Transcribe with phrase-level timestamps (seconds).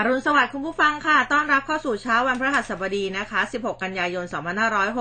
[0.00, 4.24] อรุณสวัสดิ์คุณผู้ฟังค่ะ ต้อนรับเข้าสู่เช้าวันพฤหัสบดีนะคะ 16 กันยายน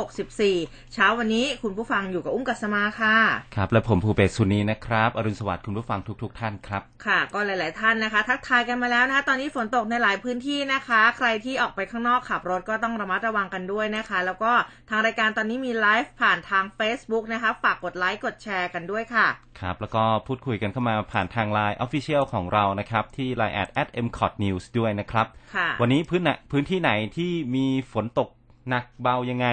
[0.04, 3.18] 2564 เช้าวันนี้คุณผู้ฟังอยู่กับอุ้มกัสมาค่ะ
[3.55, 14.51] ครับ และผมภูเบศสุนีนะครับ อรุณสวัสดิ์คุณผู้ฟังทุกๆท่านครับ ค่ะ ก็หลาย ๆ ท่านนะคะ ทักทายกันมาแล้วนะคะ ตอนนี้ฝนตกในหลายพื้นที่นะคะ ใครที่ออกไปข้างนอกขับรถก็ต้องระมัดระวังกันด้วยนะคะ แล้วก็
[14.89, 19.27] ทางรายการตอนนี้มีไลฟ์ผ่านทาง Facebook นะคะ ฝากกดไลค์ กดแชร์กันด้วยค่ะ
[19.59, 24.64] ครับ แล้วก็พูดคุยกันเข้ามาผ่านทาง Line Official ของเรา นะครับ ที่ Line at at m c o t news
[24.77, 28.29] ด้วยนะครับค่ะวันนี้พื้นไหนพื้นที่ไหนที่มีฝนตก
[28.69, 29.47] หนักเบายังไง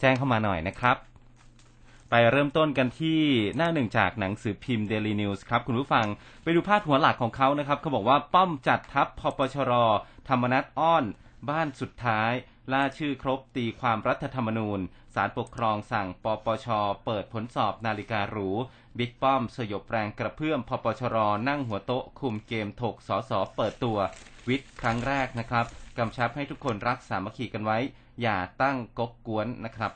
[0.00, 0.96] แจ้งเข้ามาหน่อยนะครับ
[2.10, 3.20] ไปเริ่มต้นกันที่
[3.56, 6.06] หน้าหนึ่งจากหนังสือพิมพ์ Daily News ครับ คุณผู้ฟัง
[6.42, 9.72] ไปดูพาดหัวหลักของเขานะครับเขาบอกว่าป้อมจัดทัพพปชร
[10.28, 11.04] ธรรมนัตอ้อน
[11.50, 12.32] บ้านสุดท้าย
[12.72, 14.80] ล่าชื่อครบตีความรัฐธรรมนูญ
[15.14, 16.66] ศาลปกครองสั่งปปช
[17.04, 18.48] เปิดผลสอบนาฬิกาหรู
[18.98, 21.16] บิ๊กป้อมสยบแรงกระเพื่อมพปชร
[21.48, 23.98] นั่งหัวโต๊ะคุมเกมถกสสเปิดตัว
[24.48, 25.66] วิทย์ครั้งแรกนะครับ
[25.98, 27.78] กำชับให้ทุกคนรักสามัคคีกันไว้
[28.22, 29.92] อย่าตั้งก๊กกวนนะครับ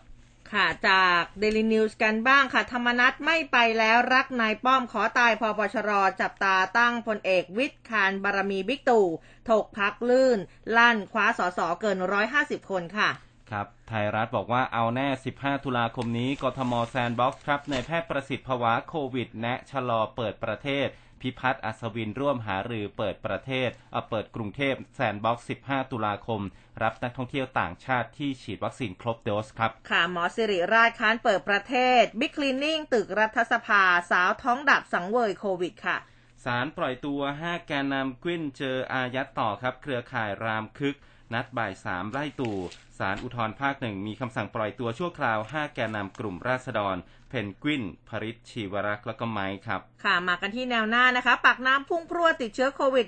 [0.52, 9.06] ค่ะจาก Daily News กันบ้างค่ะ ธรรมนัสไม่ไปแล้วรักนายป้อมขอตายพปชรจับตาตั้งพลเอกวิชญ์คานบารมีบิ๊กตู่
[9.50, 10.38] ถกพรรคลื่น
[10.76, 11.98] ลั่นคว้าสอสอเกิน
[12.34, 13.10] 150คนค่ะ
[13.50, 20.88] ครับไทยรัฐบอกว่าเอาแน่ 15 ตุลาคมนี้ กทมแซนด์บ็อกซ์ครับ นายแพทย์ประสิทธิ์ภาวะโควิด แนะชะลอเปิดประเทศ
[21.22, 26.42] พิพัฒน์อัศวินร่วมหารือเปิดประเทศเอาเปิดกรุงเทพแซนด์บ็อกซ์15 ตุลาคม
[26.82, 35.98] รับนักท่องเที่ยวต่างชาติที่ฉีดวัคซีนครบโดสครับ ค่ะหมอสิริราชค้านเปิดประเทศบิ๊กคลีนนิ่งตึกรัฐสภาสาวท้องดับสังเวยโควิดค่ะ
[36.44, 40.96] ศาลปล่อยตัว 5 แกนนำกวิ้นเจออายัดต่อครับ เครือข่ายรามคึก
[41.34, 42.56] นัดบ่าย3ไล่ตู่
[42.98, 46.96] ศาลอุทธรภาคหนึ่งมีคำสั่งปล่อยตัวชั่วคราว 5 แกนนำกลุ่มราษฎร
[47.32, 53.06] เพนกวินพริชชีวรักษ์แล้วก็ไม้ครับ ค่ะมากันที่แนวหน้านะคะ ปากน้ำพุ่งพรวดติดเชื้อโควิด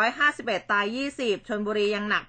[0.00, 2.22] 1,351 ตาย 20 ชนบุรียังหนัก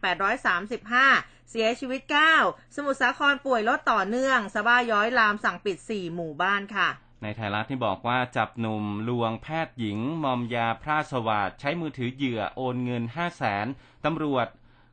[0.74, 2.02] 835 เสียชีวิต
[2.40, 6.90] 9 สมุทรสาครป่วยลดต่อเนื่องสะบ้าย้อยลามสั่งปิด 4 หมู่บ้านค่ะ
[7.24, 13.68] ในไทยรัฐที่บอกว่าจับหนุ่มลวงแพทย์หญิง มอมยาพระสวัสดใช้มือถือเหยื่อโอนเงิน 5 0 0แสน
[14.06, 14.48] ตำรวจ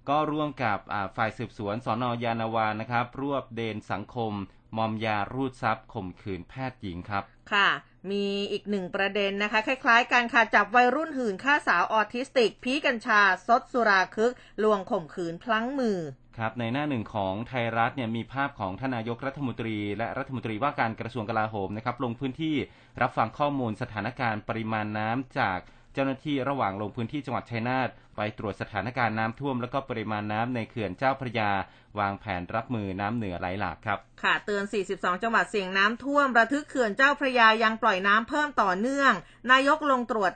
[0.09, 4.33] ก็ร่วมกับอ่าฝ่ายสืบสวนสอนอยานาวานะครับ รวบเดนสังคม
[4.77, 7.69] มอมยารูดทรัพย์ข่มขืนแพทย์หญิงครับ ค่ะ
[8.11, 14.33] มีอีกหนึ่งประเด็นนะคะ คล้ายๆกันค่ะ จับวัยรุ่นหื่นฆ่าสาวออทิสติก พีกัญชา ซดสุราคึก
[14.63, 15.99] ลวงข่มขืนพลั้งมือ
[16.39, 22.57] ครับ ในหน้าหนึ่งของไทยรัฐเนี่ยมีภาพของท่านนายกรัฐมนตรี และรัฐมนตรีว่าการกระทรวงกลาโหมนะครับลงพื้นที่
[23.03, 25.59] รับฟังข้อมูลสถานการณ์ปริมาณน้ำจาก
[25.95, 31.51] เจ้าหน้าที่ระหว่างลงพื้นที่จังหวัดชัยนาทไปตรวจสถานการณ์น้ำท่วม แล้วก็ปริมาณน้ำในเขื่อนเจ้าพระยา
[31.99, 39.13] วางแผนรับมือน้ำเหนือไหลหลากครับ ค่ะเตือน 42 จังหวัดเสี่ยงน้ำท่วม ระทึกเขื่อนเจ้าพระยายังปล่อยน้ำเพิ่มต่อเนื่อง
[39.51, 40.33] นายกลงตรวจ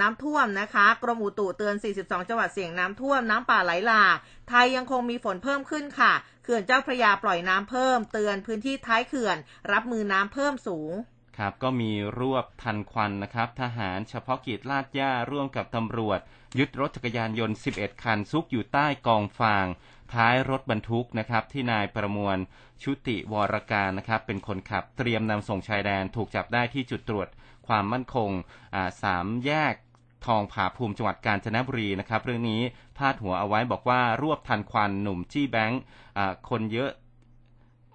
[0.00, 4.16] น้ำท่วมนะคะ กรมอุตุเตือน 42 จังหวัดเสี่ยงน้ำท่วม น้ำป่าไหลหลาก
[4.48, 6.12] ไทยยังคงมีฝนเพิ่มขึ้นค่ะ
[6.44, 9.36] เขื่อนเจ้าพระยาปล่อยน้ำเพิ่ม เตือนพื้นที่ท้ายเขื่อน
[9.72, 10.92] รับมือน้ำเพิ่มสูง
[11.38, 16.20] ครับก็มีรวบทันควันนะครับ ทหารเฉพาะกิจลาดย่าร่วมกับตำรวจ
[16.58, 19.66] ยึดรถจักรยานยนต์ 11 คันซุกอยู่ใต้กองฟาง
[20.14, 22.36] ท้ายรถบรรทุกนะครับ ที่นายประมวล
[22.82, 27.28] ชุติวรการนะครับ เป็นคนขับเตรียมนำส่งชายแดนถูกจับได้ที่จุดตรวจ
[27.66, 28.30] ความมั่นคง
[29.02, 29.74] สามแยก
[30.26, 32.60] ทองผาภูมิจังหวัดกาญจนบุรีนะครับ เรื่องนี้
[32.98, 35.80] พาดหัวเอาไว้บอกว่ารวบทันควันหนุ่มจี้แบงค์
[36.50, 36.90] คนเยอะ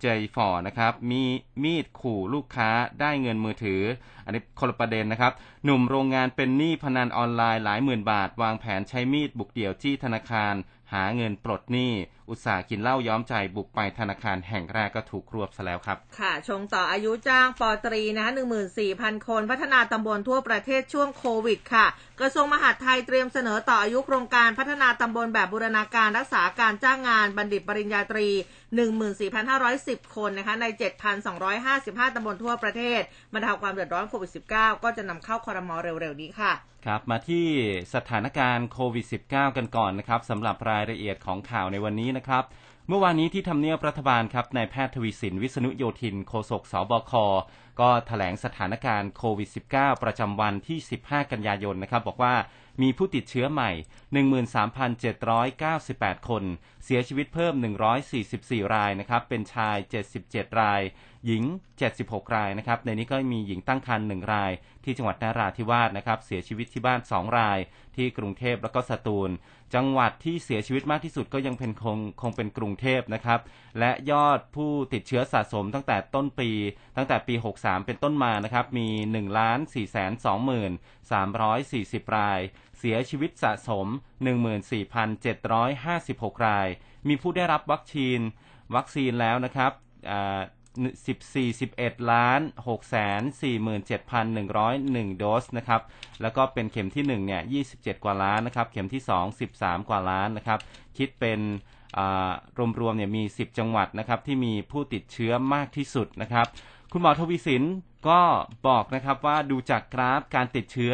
[0.02, 1.24] ใจฝ่อนะครับ มี
[1.64, 2.70] มีดขู่ลูกค้า
[3.02, 3.82] ได้เงินมือถือ
[4.26, 5.34] อันนี้คนละประเด็นนะครับ
[5.66, 10.54] หนุ่มโรงงานเป็นหนี้พนันออนไลน์หลายหมื่นบาท วางแผนใช้มีดบุกเดี่ยวจี้ธนาคาร
[10.94, 11.94] หาเงินปลดหนี้
[12.30, 18.32] อุตสาห์กินเหล้าย้อมใจบุกไปธนาคารแห่งแรกก็ถูกรวบซะแล้วครับ ค่ะ ชงต่ออายุจ้างปอตรีนะคะ
[18.80, 21.86] 14,000 คน พัฒนาตำบลทั่วประเทศช่วงโควิดค่ะ
[22.20, 28.28] กระทรวงมหาดไทยเตรียมเสนอต่ออายุโครงการพัฒนาตำบลแบบบูรณาการรักษาการจ้างงานบัณฑิตปริญญาตรี
[29.42, 30.66] 14,510 คนนะคะใน
[31.42, 33.02] 7,255ตำบลทั่วประเทศ
[33.34, 36.54] บรรเทาความเดือดร้อนโควิด -19 ก็จะนำเข้าคอรมอเร็วๆนี้ค่ะ
[36.88, 37.48] ครับมาที่
[37.94, 42.46] สถานการณ์โควิด -19 กันก่อนนะครับสำหรับรายละเอียดของข่าวในวันนี้นะครับ
[42.88, 47.14] เมื่อวานนี้ที่ทำเนียบรัฐบาลครับนายแพทย์ทวีสินวิษณุโยธินโฆษกสบค
[47.80, 52.36] ก็ถแถลงสถานการณ์โควิด -19 ประจำวันที่ 15 กันยายนนะครับ บอกว่า
[52.82, 53.72] มีผู้ติดเชื้อใหม่
[55.36, 56.44] 13,798 คน
[56.84, 57.54] เสียชีวิตเพิ่ม
[58.14, 59.78] 144 รายนะครับ เป็นชาย
[60.18, 60.82] 77 ราย
[61.26, 61.44] หญิง
[61.90, 64.52] 76 รายนะครับ ในนี้ก็มีหญิงตั้งครรภ์1ราย
[64.84, 67.60] ที่จังหวัดนาราธิวาสนะครับ เสียชีวิตที่บ้าน 2 ราย
[67.96, 69.30] ที่กรุงเทพแล้วก็สตูล
[69.76, 73.40] จังหวัดที่เสียชีวิตมากที่สุดก็ยังเป็นคงคงเป็นกรุงเทพนะครับ
[73.80, 76.50] และยอดผู้ติดเชื้อสะสมตั้งแต่ต้นปี
[76.96, 79.26] ตั้งแต่ปี 63 เป็นต้นมานะครับ มี1 4 2
[81.12, 82.40] 340 ราย
[82.80, 83.88] เสียชีวิตสะสม
[85.16, 86.68] 14,756 ราย
[87.08, 88.20] มีผู้ได้รับวัคซีน
[88.76, 89.72] วัคซีนแล้วนะครับ
[90.78, 95.82] 14 11ล้าน6 4 7 1 0 1 โดสนะครับ
[96.22, 97.42] แล้วก็เป็นเข็มที่ 1 เนี่ย
[97.74, 100.60] 27 กว่าล้านนะครับ เข็มที่ 2 13 กว่าล้านนะครับ
[100.98, 101.40] คิดเป็น
[102.80, 106.48] รวมๆ เนี่ยมี 10 จังหวัดนะครับ ที่มีผู้ติดเชื้อมากที่สุดนะครับ
[106.92, 107.64] คุณหมอทวีสิน
[108.08, 108.22] ก็
[108.68, 110.94] บอกนะครับว่าดูจากกราฟการติดเชื้อ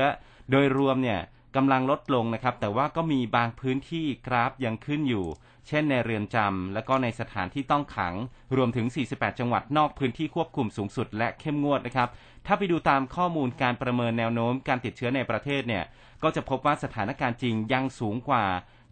[0.51, 1.19] โดยรวมเนี่ย
[1.55, 5.25] กำลังลดลงนะครับ แต่ว่าก็มีบางพื้นที่กราฟยังขึ้นอยู่
[5.67, 8.13] เช่นในเรือนจำและก็ในสถานที่ต้องขัง
[8.55, 12.09] รวมถึง 48 จังหวัดนอกพื้นที่ควบคุมสูงสุด และเข้มงวดนะครับ
[12.45, 15.83] ถ้าไปดูตามข้อมูลการประเมินแนวโน้มการติดเชื้อในประเทศเนี่ย
[16.23, 18.45] ก็จะพบว่าสถานการณ์จริงยังสูงกว่า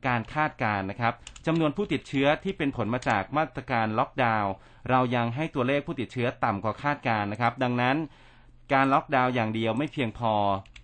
[0.08, 1.14] การคาดการนะครับ
[1.46, 4.52] จำนวนผู้ติดเชื้อที่เป็นผลมาจากมาตรการล็อกดาวน์
[4.90, 7.98] เรายังให้ตัวเลขผู้ติดเชื้อต่ำกว่าคาดการนะครับ ดังนั้น
[8.74, 10.34] การล็อกดาวน์อย่างเดียวไม่เพียงพอ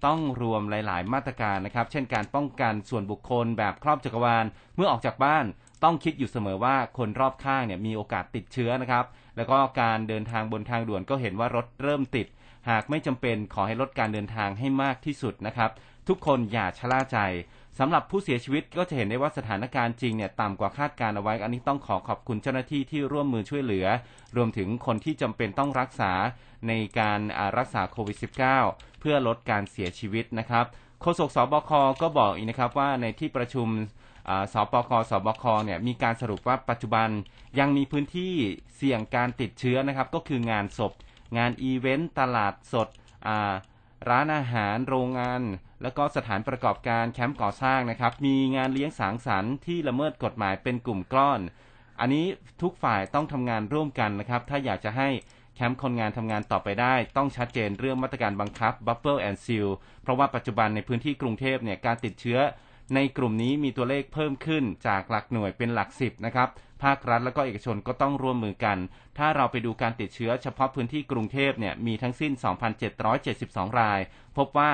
[0.06, 4.46] ต้องรวมหลาย ๆ มาตรการนะครับ เช่นการป้องกันส่วนบุคคลแบบครอบจักรวาล
[4.76, 5.46] เมื่อออกจากบ้าน
[5.84, 9.06] ต้องคิดอยู่เสมอว่าคนรอบข้างเนี่ยมีโอกาสติดเชื้อนะครับ
[9.38, 12.28] แล้วก็การเดินทางบนทางด่วนก็เห็นว่ารถเริ่มติด
[12.70, 15.72] หากไม่จำเป็นขอให้ลดการเดินทางให้มากที่สุดนะครับ
[16.08, 17.20] ทุกคนอย่าชะล่าใจ
[17.80, 23.86] สำหรับผู้เสียชีวิตก็จะเห็นได้ว่าสถานการณ์จริงเนี่ยต่ำกว่าคาดการเอาไว้ อันนี้ต้องขอขอบคุณเจ้าหน้าที่ที่ร่วมมือช่วยเหลือ
[24.36, 26.12] รวมถึงคนที่จำเป็นต้องรักษา
[26.68, 27.20] ในการ
[27.58, 28.18] รักษาโควิด
[28.60, 30.66] -19 เพื่อลดการเสียชีวิตนะครับ
[31.02, 31.72] โฆษกสบค
[32.02, 33.68] ก็บอกอีกนะครับว่าในที่ประชุม
[34.54, 37.10] สปคสบคเนี่ยมีการสรุปว่าปัจจุบัน
[37.60, 38.34] ยังมีพื้นที่
[38.76, 40.94] เสี่ยงการติดเชื้อนะครับ ก็คืองานศพ
[41.38, 42.88] งานอีเวนต์ตลาดสด
[44.10, 45.42] ร้านอาหารโรงงาน
[45.82, 51.40] แล้วก็สถานประกอบการแคมป์ก่อสร้างนะครับ มีงานเลี้ยงสังสรรค์ที่ละเมิดกฎหมายเป็นกลุ่มก้อน
[52.00, 52.26] อันนี้
[52.62, 55.10] ทุกฝ่ายต้องทำงานร่วมกันนะครับ ถ้าอยากจะให้
[55.56, 59.70] แคมป์คนงานทำงานต่อไปได้ ต้องชัดเจนเรื่องมาตรการบังคับ Bubble and Seal
[60.02, 62.40] เพราะว่าปัจจุบันในพื้นที่กรุงเทพเนี่ยการติดเชื้อ
[62.96, 66.50] ในกลุ่มนี้มีตัวเลขเพิ่มขึ้นจากหลักหน่วยเป็นหลักสิบนะครับ
[66.84, 68.78] ภาครัฐและก็เอกชนก็ต้องร่วมมือกัน
[69.18, 72.32] ถ้าเราไปดูการติดเชื้อเฉพาะพื้นที่กรุงเทพเนี่ยมีทั้งสิ้น
[73.06, 74.00] 2,772 ราย
[74.38, 74.72] พบว่า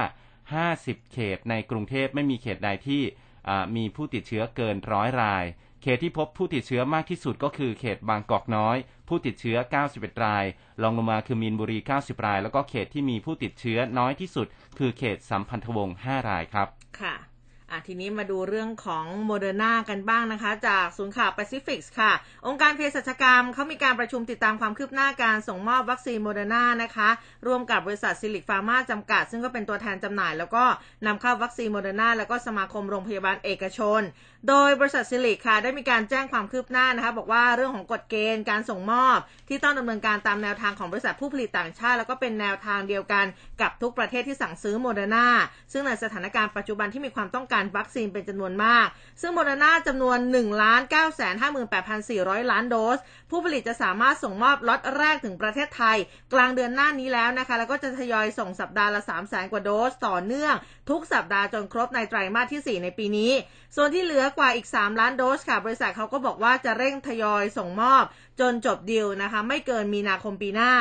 [0.56, 3.02] 50 เขตในกรุงเทพไม่มีเขตใดที่
[3.76, 5.46] มีผู้ติดเชื้อเกินร้อยราย
[5.82, 8.78] เขตที่พบผู้ติดเชื้อมากที่สุดก็คือเขตบางกอกน้อย
[9.08, 9.58] ผู้ติดเชื้อ
[9.92, 10.46] 91 ราย
[10.82, 14.48] รองลงมาคือมีนบุรี 90 ราย แล้วก็เขตที่มีผู้ติดเชื้อน้อยที่สุด
[14.78, 16.68] คือเขตสัมพันธวงศ์ 5 รายครับ
[17.02, 17.16] ค่ะ
[17.72, 22.12] อะทีนี้มาดูเรื่องของโมเดอร์นากันบ้างนะคะ จากศูนย์ข่าวแปซิฟิกส์ค่ะ
[22.48, 27.10] องค์การเภสัชกรรมเขามีการประชุมติดตามความคืบหน้าการส่งมอบวัคซีนโมเดอร์นานะคะ
[27.48, 30.64] ร่วมกับบริษัทซิลลิคฟาร์มาจำกัด ซึ่งก็เป็นตัวแทนจำหน่าย แล้วก็
[31.06, 34.02] นำเข้าวัคซีนโมเดอร์นาแล้วก็สมาคมโรงพยาบาลเอกชน
[34.50, 39.18] โดยบริษัทซิลลิคค่ะได้มีการแจ้งความคืบหน้านะคะบอกว่าเรื่องของกฎเกณฑ์การส่งมอบ
[39.50, 43.26] ที่ต้องดำเนินการตามแนวทางของบริษัทผู้ผลิตต่างชาติ แล้วก็เป็นแนวทางเดียวกัน
[43.62, 45.28] กับทุกประเทศที่สั่งซื้อโมเดอร์นา
[45.72, 48.88] ซึ่งในสถานการณ์ปัจจุบันที่มีความต้องการวัคซีนเป็นจำนวนมาก
[49.22, 50.96] ซึ่งโมเดอร์นาจำนวน1ล้าน9 5
[51.72, 53.00] 8 4 0 0 ล้านโดส
[53.30, 55.98] ผู้ผลิตจะสามารถส่งมอบล็อตแรกถึงประเทศไทย
[56.34, 60.56] กลางเดือนหน้านี้แล้วนะคะ แล้วก็จะทยอยส่งสัปดาห์ละ3 0 0แสนกว่าโดสต่อเนื่อง
[60.90, 63.32] ทุกสัปดาห์จนครบในไตรมาสที่ 4 ในปีนี้
[63.76, 68.04] ส่วนที่เหลือกว่าอีก 3 ล้านโดสค่ะ บริษัทเขาก็บอกว่าจะเร่งทยอยส่งมอบ
[68.40, 70.74] จนจบดีลนะคะ ไม่เกินมีนาคมปีหน้า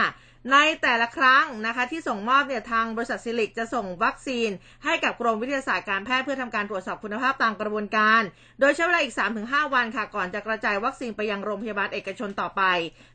[0.53, 4.51] ในแต่ละครั้งนะคะที่ส่งมอบเนี่ยทางบริษัทซิลิกจะส่งวัคซีน
[4.85, 8.23] ให้กับกรมวิทยาศาสตร์การแพทย์เพื่อทำการตรวจสอบคุณภาพตามกระบวนการ
[8.61, 9.15] โดยใช้เวลาอีก
[9.45, 12.63] 3-5 วันค่ะ ก่อนจะกระจายวัคซีนไปยังโรงพยาบาลเอกชนต่อไป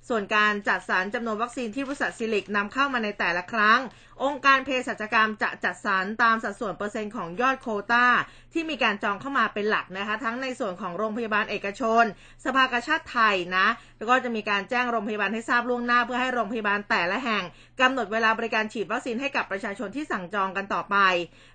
[0.09, 3.79] ส่วนการจัดสรรจำนวนวัคซีนที่บริษัทซิลลิคนำเข้ามาในแต่ละครั้ง
[4.23, 8.05] องค์การเภสัชกรรมจะจัดสรรตามสัดส่วนเปอร์เซ็นต์ของยอดโควตา
[8.53, 12.03] ที่มีการจองเข้ามาเป็นหลักนะคะ ทั้งในส่วนของโรงพยาบาลเอกชน
[12.45, 17.43] สภากาชาติไทยนะ แล้วก็จะมีการแจ้งโรงพยาบาลให้ทราบล่วงหน้า เพื่อให้โรงพยาบาลแต่ละแห่ง
[17.81, 20.97] กำหนดเวลาบริการฉีดวัคซีนให้กับประชาชนที่สั่งจองกันต่อไป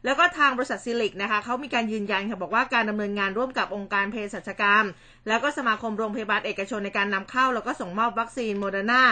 [0.04, 4.86] แล้วก็ทางบริษัทซิลลิคนะคะเขามีการยืนยันค่ะบอกว่าการดำเนินงานร่วมกับองค์การเภสัชกรรม
[5.28, 9.02] แล้วก็สมาคมโรงพยาบาลเอกชนในการนำเข้า แล้วก็ส่งมอบวัคซีนโมเดอร์นา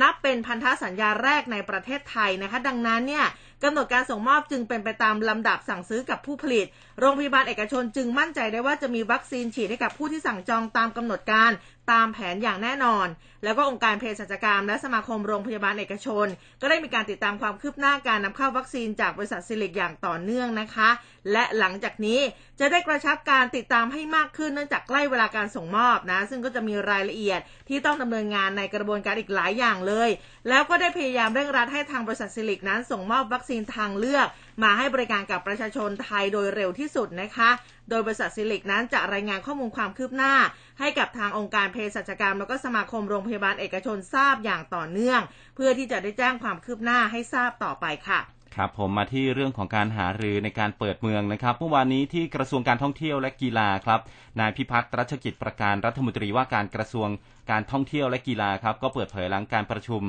[0.00, 3.24] นับเป็นพันธสัญญาแรกในประเทศไทยนะคะ ดังนั้นเนี่ย
[3.64, 6.66] กำหนดการส่งมอบจึงเป็นไปตามลำดับสั่งซื้อกับผู้ผลิต
[7.00, 11.50] โรงพยาบาลเอกชนจึงมั่นใจได้ว่าจะมีวัคซีนฉีดให้กับผู้ที่สั่งจองตามกำหนดการ
[11.92, 13.06] ตามแผนอย่างแน่นอน
[13.44, 16.26] แล้วก็องค์การเภสัชกรรม และสมาคมโรงพยาบาลเอกชน
[16.60, 20.90] ก็ได้มีการติดตามความคืบหน้าการนำเข้าวัคซีนจากบริษัทซิลลิคอย่างต่อเนื่องนะคะ
[21.32, 22.20] และหลังจากนี้
[22.60, 30.10] จะได้กระชับการติดตามให้มากขึ้นเนื่องจากใกล้เวลาการส่งมอบนะ ซึ่งก็จะมีรายละเอียดที่ต้องดำเนินงานในกระบวนการอีกหลายอย่างเลย
[30.48, 34.26] แล้วก็ได้พยายามเร่งรัดให้ทางบริษัทซิลิกนั้นส่งมอบวัคซีนทางเลือก
[34.62, 37.50] มาให้บริการกับประชาชนไทยโดยเร็วที่สุดนะคะ
[37.90, 40.34] โดยบริษัทซิลิกนั้นจะรายงานข้อมูลความคืบหน้า
[40.80, 45.20] ให้กับทางองค์การเภสัชกรรม แล้วก็สมาคมโรงพยาบาลเอกชนทราบอย่างต่อเนื่อง
[45.54, 48.20] เพื่อที่จะได้แจ้งความคืบหน้าให้ทราบต่อไปค่ะ
[48.56, 54.00] ครับผมมาที่เรื่องของการหารือในการเปิดเมืองนะครับเมื่อวานนี้ที่กระทรวงการท่องเที่ยวและกีฬาครับ
[54.40, 57.08] นายพิพัฒน์รัชกิจประการรัฐมนตรีว่าการกระทรวง
[57.50, 60.02] การท่องเที่ยวและกีฬาครับก็เปิดเผยหลังการประชุม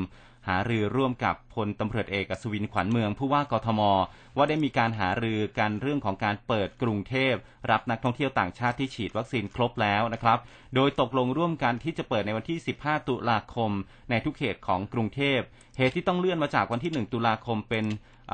[0.47, 3.81] หารือร่วมกับพลตำรวจเอกอัศวินขวัญเมือง ผู้ว่ากทม
[4.38, 7.33] ว่าได้มีการหารือกันเรื่องของการเปิดกรุงเทพ
[7.71, 10.38] รับนักท่องเที่ยวต่างชาติที่ฉีดวัคซีนครบแล้วนะครับ
[10.75, 13.71] โดยตกลงร่วมกันที่จะเปิดในวันที่ 15 ตุลาคม
[14.09, 15.39] ในทุกเขตของกรุงเทพ
[15.77, 17.85] เหตุที่ต้องเลื่อนมาจากวันที่ 1 ตุลาคมเป็น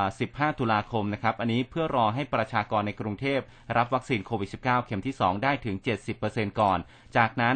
[0.05, 3.39] 15 ตุลาคมนะครับ อันนี้เพื่อรอให้ประชากรในกรุงเทพ
[3.77, 5.75] รับวัคซีนโควิด -19 เข็มที่ 2 ได้ถึง
[6.17, 6.79] 70%ก่อน
[7.17, 7.55] จากนั้น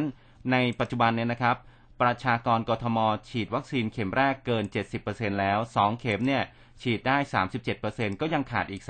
[0.51, 1.57] ในปัจจุบันเนี่ยนะครับ
[2.03, 2.97] ประชากรกทม
[3.29, 4.63] ฉีดวัคซีนเข็มแรกเกิน
[5.01, 6.43] 70%แล้ว 2 เข็มเนี่ย
[6.81, 7.17] ฉีดได้
[7.69, 8.83] 37%ก็ยังขาดอีก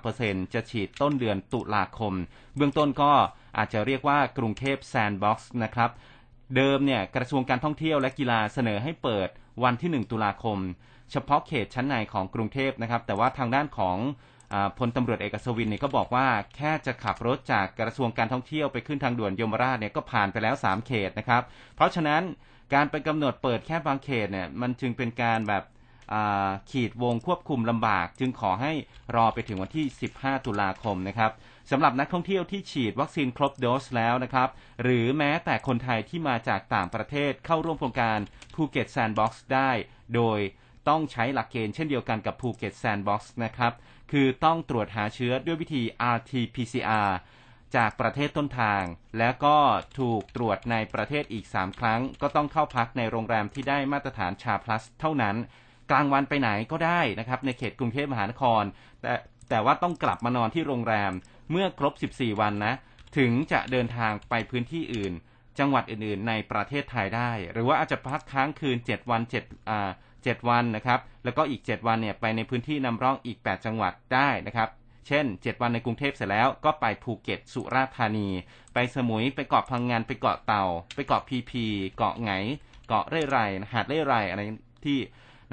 [0.00, 2.14] 33%จะฉีดต้นเดือนตุลาคม
[2.56, 3.12] เบื้องต้นก็
[3.58, 5.90] อาจจะเรียกว่ากรุงเทพแซนด์บ็อกซ์นะครับ
[6.56, 9.28] เดิมเนี่ยกระทรวงการท่องเที่ยวและกีฬาเสนอให้เปิด
[9.64, 10.58] วันที่ 1 ตุลาคม
[11.12, 13.98] เฉพาะเขตชั้นในของกรุงเทพนะครับ แต่ว่าทางด้านของ
[14.52, 21.42] อพลตำรวจเอกอัศวินเนี่ยก็บอกว่าแค่จะขับรถจากกระทรวงการท่องเที่ยวไปขึ้นทางด่วนยมราชเนี่ยก็ผ่านไปแล้ว 3 เขตนะครับ
[21.76, 22.22] เพราะฉะนั้น
[22.74, 25.64] การไปกำหนดเปิดแค่บางเขตเนี่ยมันจึงเป็นการแบบ
[26.70, 28.72] ขีดวงควบคุมลำบาก จึงขอให้
[29.16, 31.30] รอไปถึงวันที่ 15 ตุลาคมนะครับ
[31.70, 34.48] สำหรับนักท่องเที่ยวที่ฉีดวัคซีนครบโดสแล้วนะครับ
[34.82, 38.18] หรือแม้แต่คนไทยที่มาจากต่างประเทศเข้าร่วมโครงการ
[38.54, 39.70] ภูเก็ตแซนด์บ็อกซ์ได้
[40.14, 40.38] โดย
[40.88, 43.72] ต้องใช้หลักเกณฑ์เช่นเดียวกันกับภูเก็ตแซนด์บ็อกซ์นะครับ
[44.10, 45.82] คือต้องตรวจหาเชื้อด้วยวิธี
[46.14, 47.10] RT-PCR
[47.76, 48.82] จากประเทศต้นทาง
[49.18, 49.56] แล้วก็
[49.98, 55.36] ถูกตรวจในประเทศอีก 3 ครั้ง ก็ต้องเข้าพักในโรงแรมที่ได้มาตรฐาน SHA Plus เท่านั้น
[55.90, 58.62] กลางวันไปไหนก็ได้นะครับในเขตกรุงเทพมหานคร
[59.02, 59.14] แต่
[59.50, 61.12] แต่ว่าต้องกลับมานอนที่โรงแรม
[61.50, 62.74] เมื่อครบ 14 วันนะ
[63.16, 65.12] ถึงจะเดินทางไปพื้นที่อื่น
[65.58, 74.68] จังหวัดอื่นๆ ในประเทศไทยได้ หรือว่าอาจจะพักค้างคืน 7 วัน7อ่า7วันนะครับ แล้วก็อีก 7 วันเนี่ยไปในพื้นที่นำร่องอีก 8 จังหวัดได้นะครับ
[75.06, 78.28] เช่น 7 วันในกรุงเทพเสร็จแล้วก็ไปภูเก็ตสุราษฎร์ธานี
[78.74, 81.64] ไปสมุยไปเกาะพังงานไปเกาะเต่า ไปเกาะพีพี
[81.96, 82.32] เกาะไหง
[82.88, 83.38] เกาะเร่ไร
[83.72, 84.40] หาดเร่ไรอะไร
[84.84, 84.98] ที่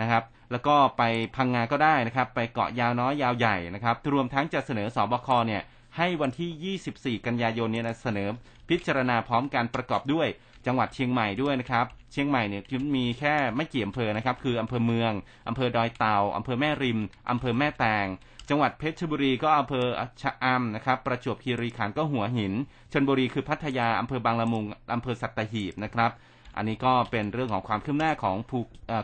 [0.02, 1.04] นะครับแล้วก็ไป
[1.36, 5.62] พังงาก็ได้นะครับ ไปเกาะยาวน้อยยาวใหญ่นะครับรวมทั้งจะเสนอสบคเนี่ย
[5.98, 8.30] ให้วันที่ 24 กันยายนเนี่ยนะเสนอ
[8.70, 10.28] พิจารณาพร้อมการประกอบด้วย
[10.68, 12.64] จังหวัดเชียงใหม่ด้วยนะครับ เชียงใหม่เนี่ย
[12.96, 15.12] มีแค่ไม่กี่อำเภอนะครับ คืออำเภอเมือง
[15.48, 18.08] อำเภอดอยเตาอำเภอแม่ริมอำเภอแม่แตง
[18.50, 19.86] จังหวัดเพชรบุรีก็อำเภอ
[20.22, 22.54] ชะอำนะครับ ประจวบคีรีขันธ์ก็หัวหิน
[22.92, 26.12] ชนบุรีคือพัทยาอำเภอบางละมุงอำเภอสัตหีบนะครับ
[26.58, 28.60] อันนี้ก็เป็นเรื่องของความคืบหน้าของภู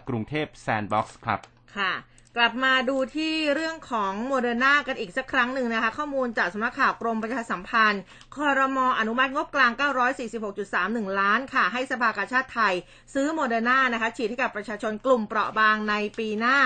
[0.09, 1.39] กรุงเทพแซนด์บ็อกซ์ครับ
[1.77, 1.91] ค่ะ
[2.37, 8.01] กลับมาดูที่เรื่องของโมเดอร์นากันอีกสักครั้งหนึ่งนะคะ ข้อมูลจากสำนักข่าวกรมประชาสัมพันธ์
[8.35, 9.71] คอรมออนุมัติงบกลาง
[10.45, 12.73] 946.31 ล้านค่ะ ให้สภากาชาติไทย
[13.13, 16.57] ซื้อโมเดอร์นานะคะ ฉีดให้กับประชาชนกลุ่มเปราะบางในปีหน้า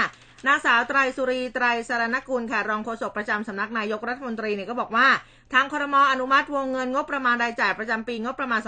[0.48, 5.08] นางสาวไตรศุลีไตรสรณกุลค่ะ รองโฆษกประจำสำนักนายกรัฐมนตรีเนี่ยก็บอกว่า
[5.53, 8.59] ทางคอรมออนุมัติวงเงินงบประมาณรายจ่ายประจำปีงบประมาณ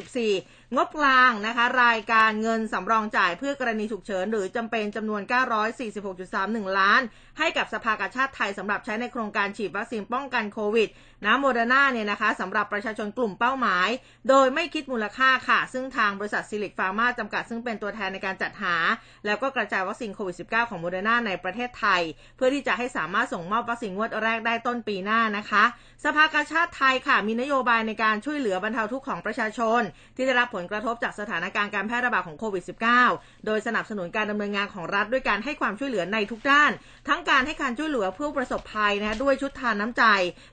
[0.00, 5.22] 2564 งบกลางนะคะ รายการเงินสำรองจ่ายเพื่อกรณีฉุกเฉิน หรือจำเป็นจำนวน
[6.00, 7.00] 946.31 ล้าน
[7.38, 10.88] ให้กับสภากาชาติไทยสำหรับใช้ในโครงการฉีดวัคซีนป้องกันโควิด
[11.24, 13.88] นะโมเดอร์นาเนี่ยนะคะสำหรับประชาชนกลุ่มเป้าหมาย
[14.28, 18.76] โดยไม่คิดมูลค่าค่ะ ซึ่งทางบริษัทซิลลิคฟาร์มาจำกัดซึ่งเป็นตัวแทนในการจัดหา
[19.26, 22.02] แล้วก็กระจายวัคซีนโควิด -19 ของโมเดอร์นาในประเทศไทย
[22.36, 25.64] เพื่อที่จะให้สามารถส่งมอบวัคซีนงวดแรกได้ต้นปีหน้านะคะ
[26.04, 29.80] สภากาชาติไทยค่ะมีนโยบายในการช่วยเหลือบรรเทาทุกข์ของประชาชน
[30.16, 32.64] ที่ได้รับผลกระทบจากสถานการณ์การแพร่ระบาดของโควิด
[33.04, 36.70] -19 โดยสนับสนุนการดำเนินงานของรัฐด้วยการให้ความช่วยเหลือในทุกด้าน
[37.08, 40.04] ทั้งการให้การช่วยเหลือผู้ประสบภัยนะคะด้วยชุดทานน้ำใจ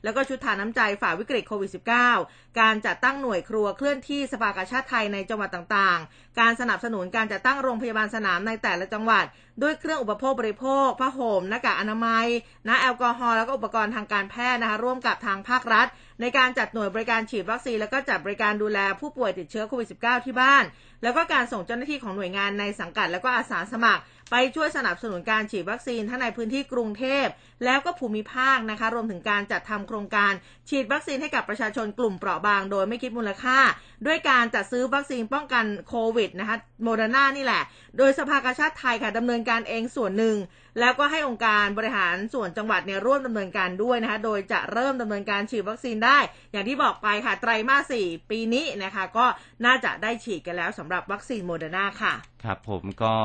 [0.03, 1.71] แล้วก็ชุดทานน้ำใจฝ่าวิกฤตโควิด
[2.13, 9.25] -19 การจัดตั้งหน่วยครัวเคลื่อนที่สภากาชาติไทยในจังหวัดต่างๆ การสนับสนุนการจัดตั้งโรงพยาบาลสนามในแต่ละจังหวัด
[9.62, 12.25] ด้วยเครื่องอุปโภคบริโภคผ้าห่มหน้ากากอนามัย
[12.67, 15.88] น้ำแอลกอฮอล์แล้วก็อุปกรณ์ทางการแพทย์นะคะร่วมกับทางภาครัฐ
[16.21, 20.63] ในการจัดหน่วยบริการฉีดวัคซีนแล้วก็จัดบริการดูแลผู้ป่วยติดเชื้อโควิด -19 ที่บ้าน
[21.03, 27.25] แล้วก็การส่งเจ้าหน้าที่ของหน่วยงานในสังกัดแล้วก็อาสาสมัคร ไปช่วยสนับสนุนการฉีดวัคซีนทั้งในพื้นที่กรุงเทพ
[27.65, 30.33] แล้วก็ภูมิภาคนะคะ รวมถึงการจัดทำโครงการ
[30.69, 33.59] ฉีดวัคซีนให้กับประชาชนกลุ่มเปราะบาง โดยไม่คิดมูลค่า
[34.05, 37.63] ด้วยการจัดซื้อวัคซีนป้องกันโควิดนะคะโมเดอร์นานี่แหละ
[37.97, 40.38] โดยสภากาชาติไทยค่ะดำเนินการเองส่วนหนึ่ง
[40.79, 46.19] แล้วก็ให้องค์การบริหารส่วนจังหวัดเนี่ยร่วมดำเนินการด้วยนะคะ โดยจะเริ่มดำเนินการฉีดวัคซีนได้
[46.51, 49.25] อย่างที่บอกไปค่ะไตรมาสสี่ปีนี้นะคะ ก็
[49.65, 53.15] น่าจะได้ฉีดกันแล้วสำหรับวัคซีนโมเดอร์นาค่ะ ครับผมก็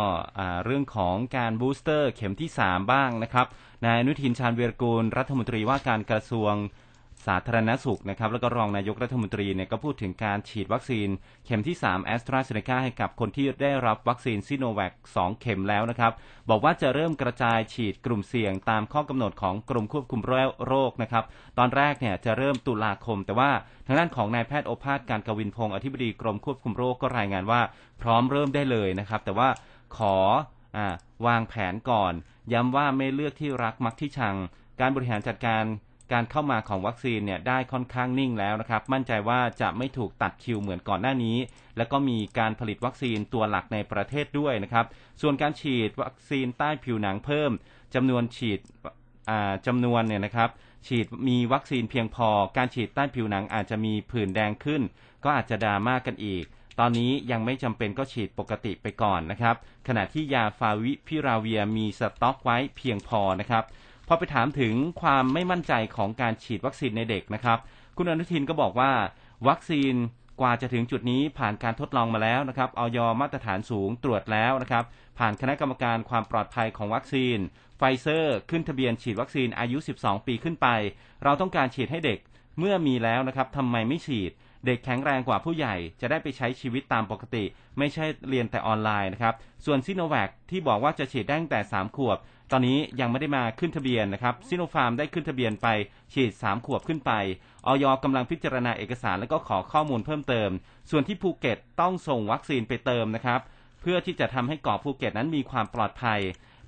[0.64, 3.46] เรื่องของการบูสเตอร์เข็มที่ 3 บ้างนะครับ
[3.84, 6.54] นายอนุทินชาญวีรกูลรัฐมนตรีว่าการกระทรวง
[7.26, 11.08] สาธารณสุขนะครับแล้วก็รองนายกรัฐมนตรีเนี่ยก็พูดถึงการฉีดวัคซีน
[11.46, 16.12] เข็มที่ 3 แอสตราเซเนกาให้กับคนที่ได้รับวัคซีนซิโนแวค2เข็มแล้วนะครับ
[16.50, 20.22] บอกว่าจะเริ่มกระจายฉีดกลุ่มเสี่ยงตามข้อกำหนดของกรมควบคุม
[20.66, 21.24] โรคนะครับ
[21.58, 23.50] ตอนแรกเนี่ยจะเริ่มตุลาคม แต่ว่า
[23.86, 27.60] ทางด้านของนายแพทย์โอภาสการกวินพงศ์อธิบดีกรมควบคุมโรคก็รายงานว่า
[28.02, 29.48] พร้อมเริ่มได้เลยนะครับ แต่ว่า
[29.96, 30.16] ขอ
[30.76, 30.78] อ
[31.26, 32.12] วางแผนก่อน
[32.52, 34.36] ย้ำว่าไม่เลือกที่รักมักที่ชัง
[34.80, 35.64] การบริหารจัดการ
[36.12, 41.36] การเข้ามาของวัคซีนเนี่ยได้ค่อนข้างนิ่งแล้วนะครับ มั่นใจว่าจะไม่ถูกตัดคิวเหมือนก่อนหน้านี้
[41.76, 44.86] แล้วก็มีการผลิตวัคซีนตัวหลักในประเทศด้วยนะครับ
[45.20, 47.50] ส่วนการฉีดวัคซีนใต้ผิวหนังเพิ่ม
[47.94, 48.58] จำนวนฉีด
[49.30, 50.50] อ่าจำนวนเนี่ยนะครับ
[50.86, 54.82] ฉีดมีวัคซีนเพียงพอ การฉีดใต้ผิวหนังอาจจะมีผื่นแดงขึ้น
[55.24, 56.44] ก็อาจจะดราม่ากกันอีก
[56.78, 59.56] ตอนนี้ยังไม่จำเป็นก็ฉีดปกติไปก่อนนะครับ
[59.88, 63.64] ขณะที่ยาฟาวิพิราเวียมีสต็อกไว้เพียงพอนะครับ
[64.08, 67.58] พอไปถามถึงความไม่มั่นใจของการฉีดวัคซีนในเด็กนะครับ
[67.96, 68.92] คุณอนุทินก็บอกว่า
[69.48, 69.94] วัคซีน
[70.40, 74.84] กว่าจะถึงจุดนี้ผ่านการทดลองมาแล้วนะครับอย.มาตรฐานสูงตรวจแล้วนะครับ
[75.18, 77.38] ผ่านคณะกรรมการความปลอดภัยของวัคซีน
[77.76, 80.68] ไฟเซอร์ ขึ้นทะเบียนฉีดวัคซีนอายุ 12 ปีขึ้นไป
[81.24, 82.18] เราต้องการฉีดให้เด็ก
[82.58, 84.32] เมื่อมีแล้วนะครับทำไมไม่ฉีด
[84.66, 87.44] เด็กแข็งแรงกว่าผู้ใหญ่จะได้ไปใช้ชีวิตตามปกติ
[87.78, 92.18] ไม่ใช่เรียนแต่ออนไลน์นะครับ ส่วนซิโนแวคที่บอกว่าจะฉีดได้ตั้งแต่ 3 ขวบ
[92.52, 95.68] ตอนนี้ยังไม่ได้มาขึ้นทะเบียนนะครับซิโนฟาร์มได้ขึ้นทะเบียนไป
[96.12, 97.12] ฉีด 3 ขวบขึ้นไป
[97.66, 100.50] อย.กำลังพิจารณาเอกสารและก็ขอข้อมูลเพิ่มเติม
[100.90, 103.40] ส่วนที่ภูเก็ตต้องส่งวัคซีนไปเติมนะครับ
[103.80, 106.20] เพื่อที่จะทำให้เกาะภูเก็ตนั้นมีความปลอดภัย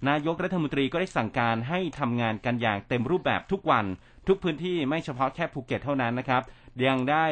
[0.08, 3.86] นายกรัฐมนตรีก็ได้สั่งการให้ทำงานกันอย่างเต็มรูปแบบทุกวัน
[4.28, 6.42] ทุกพื้นที่ไม่เฉพาะแค่ภูเก็ตเท่านั้นนะครับ
[6.86, 7.26] ยังได้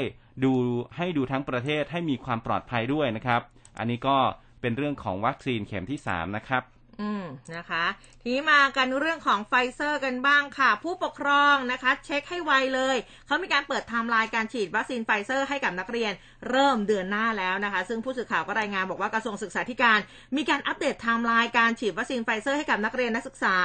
[0.44, 0.52] ดู
[0.96, 3.40] ให้ดูทั้งประเทศให้มีความปลอดภัยด้วยนะครับ
[3.78, 4.16] อันนี้ก็
[4.60, 6.62] เป็นเรื่องของวัคซีนเข็มที่3นะครับ
[7.00, 7.24] อืม
[7.56, 7.84] นะคะ
[8.22, 12.96] ทีนี้มากันเรื่องของไฟเซอร์กันบ้างค่ะ ผู้ปกครองนะคะ เช็คให้ไวเลย
[13.26, 16.12] เขามีการเปิดไทม์ไลน์การฉีดวัคซีนไฟเซอร์ให้กับนักเรียน
[16.48, 19.98] เริ่มเดือนหน้าแล้วนะคะ ซึ่งผู้สื่อข่าวก็รายงานบอกว่ากระทรวงศึกษาธิการ
[20.36, 23.56] มีการอัปเดตไทม์ไลน์การฉีดวัคซีนไฟเซอร์ให้กับนักเรียนนักศึกษา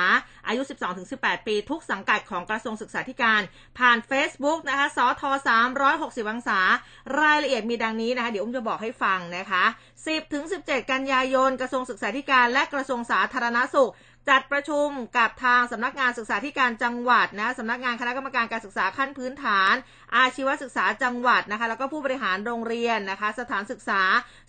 [0.47, 0.61] อายุ
[1.05, 3.41] 12-18 ปี ทุกสังกัดของกระทรวงศึกษาธิการ
[3.77, 5.23] ผ่าน Facebook นะคะศธ
[5.77, 6.59] 360องศา
[7.19, 9.63] รายละเอียดมีดังนี้นะคะ เดี๋ยวอุ้มจะบอกให้ฟังนะคะ
[10.27, 13.91] 10-17 กันยายนกระทรวงศึกษาธิการและกระทรวงสาธารณสุข
[14.29, 19.73] จัดประชุมกับทางสำนักงานศึกษาธิการจังหวัดนะสำนักงานคณะกรรมการการศึกษาขั้นพื้นฐาน
[20.15, 24.01] อาชีวศึกษาจังหวัดนะคะ แล้วก็ผู้บริหารโรงเรียนนะคะ สถานศึกษา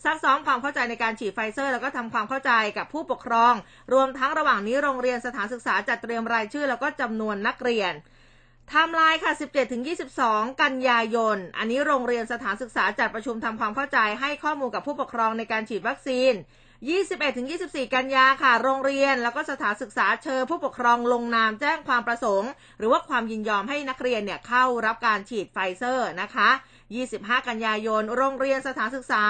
[0.05, 3.55] ซักซ้อมความเข้าใจในการฉีดไฟเซอร์ แล้วก็ทำความเข้าใจกับผู้ปกครอง
[3.93, 7.93] รวมทั้งระหว่างนี้โรงเรียนสถานศึกษาจัดเตรียมรายชื่อ แล้วก็จำนวนนักเรียน
[8.69, 9.83] ไทม์ไลน์ค่ะ 17ถึง
[10.23, 16.35] 22 กันยายน อันนี้โรงเรียนสถานศึกษาจัดประชุมทำความเข้าใจให้ข้อมูลกับผู้ปกครองในการฉีดวัคซีน
[16.95, 26.49] 21ถึง24 กันยาค่ะ โรงเรียนแล้วก็สถานศึกษาเชิญผู้ปกครองลงนามแจ้งความประสงค์ หรือว่าความยินยอมให้นักเรียนเนี่ยเข้ารับการฉีดไฟเซอร์นะคะ
[26.99, 29.23] 25 กันยายน โรงเรียนสถานศึกษา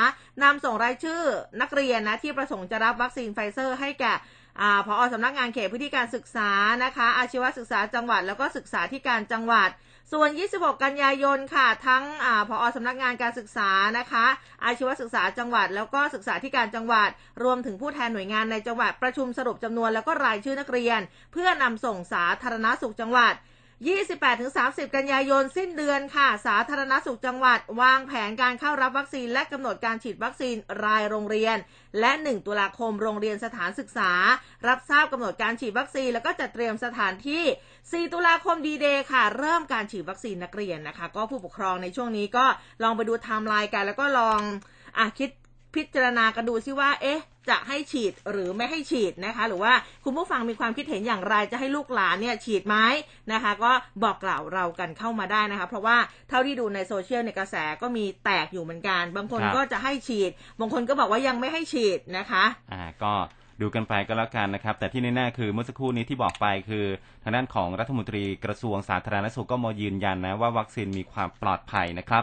[0.43, 1.23] นำส่งรายชื่อ
[1.61, 4.13] นักเรียนนะที่ประสงค์จะรับวัคซีนไฟเซอร์ให้แก่
[4.61, 6.51] อ่าพอสำนักงานเขตพื้นที่การศึกษา
[6.85, 9.71] นะคะ อาชีวศึกษาจังหวัด แล้วก็ศึกษาธิการจังหวัด
[10.13, 14.27] ส่วน 26 กันยายนค่ะ ทั้งอพอสำนักงานการศึกษานะคะ
[14.65, 17.09] อาชีวศึกษาจังหวัด แล้วก็ศึกษาที่การจังหวัด
[17.45, 21.01] รวมถึงผู้แทนหน่วยงานในจังหวัดประชุมสรุปจำนวนแล้วก็รายชื่อนักเรียน
[21.33, 23.35] เพื่อนำส่งสาธารณสุขจังหวัด
[23.85, 31.57] 28-30 กันยายนสิ้นเดือนค่ะ สาธารณสุขจังหวัด วางแผนการเข้ารับวัคซีน และกำหนดการฉีดวัคซีนรายโรงเรียน
[32.01, 34.13] และ 1 ตุลาคมโรงเรียนสถานศึกษา
[34.69, 42.47] รับทราบกำหนดการฉีดวัคซีน แล้วก็จัดเตรียมสถานที่ 4 ตุลาคมดีเดย์ค่ะ เริ่มการฉีดวัคซีนนักเรียนนะคะ ก็ผู้ปกครองในช่วงนี้ก็
[42.83, 44.41] ลองไปดูไทม์ไลน์กัน แล้วก็ลอง
[44.99, 45.31] อะคิด
[45.75, 49.73] พิจารณากันดูซิว่าเอ๊ะ จะให้ฉีดหรือไม่ให้ฉีดนะคะ หรือว่า
[50.05, 52.77] คุณผู้ฟังมีความคิดเห็นอย่างไรจะให้ลูกหลานเนี่ยฉีดไหม
[53.33, 55.97] นะคะ ก็บอกกล่าวเรากันเข้ามาได้นะคะ เพราะว่า
[56.29, 60.31] เท่าที่ดูในโซเชียลในกระแสก็มีแตกอยู่เหมือนกัน บางคนครับก็จะให้ฉีด
[60.61, 63.15] บางคนก็บอกว่ายังไม่ให้ฉีดนะคะอ่าก็
[63.61, 66.85] ดูกันไปก็แล้วกันนะครับ แต่ที่แน่ๆคือเมื่อสักครู่นี้ที่บอกไปคือ
[67.23, 72.23] ทางด้านของรัฐมนตรีกระทรวงสาธารณสุขก็มายืนยันนะว่าวัคซีนมีความปลอดภัยนะครับ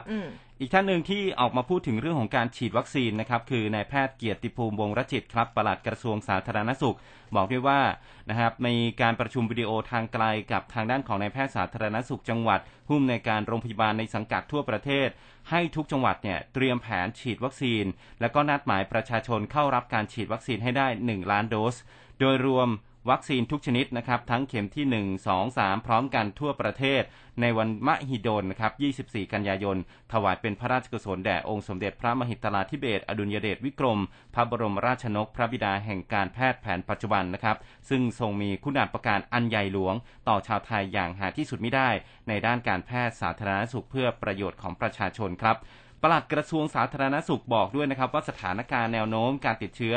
[0.64, 6.98] อีกท่านหนึ่งที่ออกมาพูดถึงเรื่องของการฉีดวัคซีนนะครับคือนายแพทย์เกียรติภูมิวงรจิตครับปลัดกระทรวงสาธารณสุข
[7.36, 7.82] บอกด้วยว่า
[8.30, 15.08] นะครับมีการประชุมวิดีโอทางไกลกับทางด้านของนายแพทย์สาธารณสุขจังหวัดหุ้มในการโรงพยาบาลในสังกัดทั่วประเทศ
[15.50, 17.86] ให้ทุกจังหวัดเนี่ยเตรียมแผนฉีดวัคซีน
[18.22, 21.76] แล้วก็นัดหมายประชาชนเข้ารับการฉีดวัคซีนให้ได้ 1 ล้านโดส
[22.20, 22.70] โดยรวม
[23.10, 27.02] วัคซีนทุกชนิดนะครับ ทั้งเข็มที่ 1 2 3 พร้อมกันทั่วประเทศ
[27.42, 28.72] ในวันมหิดลนะครับ
[29.04, 29.78] 24 กันยายน
[30.12, 34.00] ถวายเป็นพระราชกุศลแด่องค์สมเด็จพระมหิตลาธิเบศอดุลยเดชวิกรม
[34.34, 37.58] พระบรมราชนกพระบิดาแห่งการแพทย์แผนปัจจุบันนะครับ
[37.90, 39.96] ซึ่งทรงมีคุณาประการอันใหญ่หลวง
[40.28, 41.90] ต่อชาวไทยอย่างหาที่สุดไม่ได้
[42.28, 45.58] ในด้านการแพทย์สาธารณสุขเพื่อประโยชน์ของประชาชนครับ
[46.02, 49.96] ปลัดกระทรวงสาธารณสุขบอกด้วยนะครับว่าสถานการณ์แนวโน้มการติดเชื้อ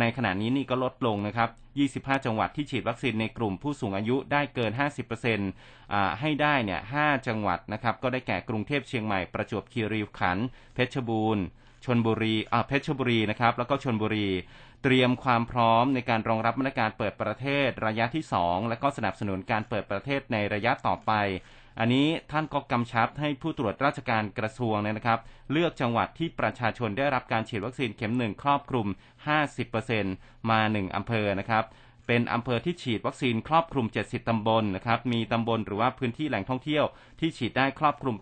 [0.00, 1.48] ในขณะนี้นี่ก็ลดลงนะครับ
[2.12, 4.72] 25 จังหวัดที่ฉีดวัคซีนในกลุ่มผู้สูงอายุได้เกิน
[5.32, 11.44] 50%อ่าให้ได้เนี่ย 5 จังหวัดนะครับ ก็ได้แก่กรุงเทพเชียงใหม่ ประจวบคีรีขันธ์เพชรบูรณ์
[11.84, 14.28] ชนบุรีอ่าเพชรบุรีนะครับ แล้วก็ชนบุรี
[14.82, 21.12] เตรียมความพร้อมในการรองรับมาตรการเปิดประเทศระยะที่ 2 และก็สนับสนุนการเปิดประเทศในระยะต่อไป
[21.78, 25.18] อันนี้ท่านก็กำชับให้ผู้ตรวจราชการกระทรวงเนี่ยนะครับ
[25.52, 28.86] เลือกจังหวัดที่ประชาชนได้รับการฉีดวัคซีนเข็มหนึ่งครอบคลุม
[29.68, 31.64] 50%มา 1อำเภอนะครับ
[32.12, 36.84] เป็นอำเภอที่ฉีดวัคซีนครอบคลุม 70 ตำบลนะครับ มีตำบลหรือว่าพื้นที่แหล่งท่องเที่ยว
[37.20, 38.16] ที่ฉีดได้ครอบคลุม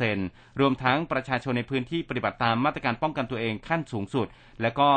[0.00, 4.26] 80%รวมทั้งประชาชนในพื้นที่ปฏิบัติตามมาตรการป้องกันตัวเองขั้นสูงสุด
[4.62, 4.88] และก็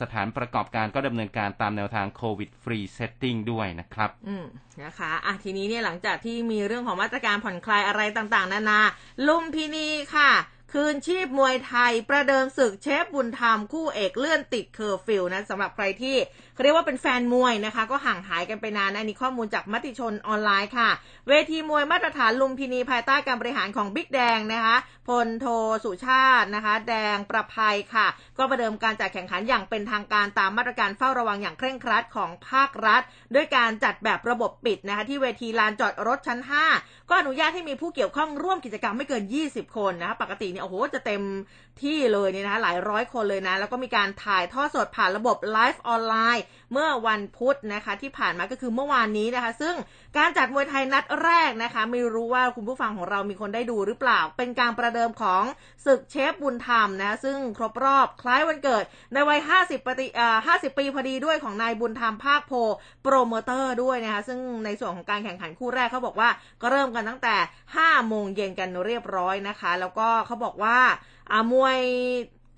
[0.00, 4.44] สถานประกอบการก็ดำเนินการตามแนวทาง COVID Free Setting ด้วยนะครับ อืม
[4.82, 8.80] นะคะอะทีนี้เนี่ยหลังจากที่มีเรื่องของมาตรการผ่อนคลายอะไรต่างๆ นานา
[9.26, 10.32] ลุมพินีค่ะ
[10.74, 16.16] คืนชีพมวยไทยประเดิมศึกเชฟบุญธรรมคู่เอกเลื่อนติดเคอร์ฟิวนะสำหรับใครที่
[16.58, 20.90] เขาเรียกว่าเป็นแฟนมวยนะคะ ก็ห่างหายกันไปนานนะอันนี้ข้อมูลจากมติชนออนไลน์ค่ะ
[21.28, 24.76] เวทีมวยมาตรฐานลุมพินีภายใต้การบริหารของบิ๊กแดงนะคะ
[25.08, 25.46] พลโท
[25.84, 28.06] สุชาตินะคะ แดงประไพค่ะ
[28.38, 33.02] ก็ประเดิมการจัดแข่งขันอย่างเป็นทางการตามมาตรการเฝ้าระวังอย่างเคร่งครัดของภาครัฐ
[33.34, 36.38] ด้วยการจัดแบบระบบปิดนะคะ ที่เวทีลานจอดรถชั้น
[36.74, 41.22] 5 ก็อนุญาตให้มีผู้เกี่ยวข้องร่วมกิจกรรมไม่เกิน 20 คนนะคะปกติเนี่ยโอ้โหจะเต็ม
[41.82, 49.74] ที่เลยเนี่ยนะคะหลายร้อยคนเลยนะ แล้วก็มีการถ่ายทอดสดผ่านระบบไลฟ์ออนไลน์เมื่อวันพุธนะคะ ที่ผ่านมาก็คือเมื่อวานนี้นะคะ ซึ่ง
[50.16, 55.42] การจัดมวยไทยนัดแรกนะคะ ไม่รู้ว่าคุณผู้ฟังของเรามีคนได้ดูหรือเปล่า เป็นการประเดิมของ
[55.86, 62.52] ศึกเชฟบุญธรรมนะซึ่งครบรอบคล้ายวันเกิดในวัย 50ปีอ่า50 ปีพอดีด้วยของนายบุญธรรมภาคโพ
[63.02, 66.28] โปรโมเตอร์ด้วยนะคะ ซึ่งในส่วนของการแข่งขันคู่แรกเขาบอกว่า
[66.62, 67.36] ก็เริ่มกันตั้งแต่
[67.74, 70.78] 5โมงเย็นกันเรียบร้อยนะคะ แล้วก็เขาบอกว่า
[71.30, 71.78] อ่ามวย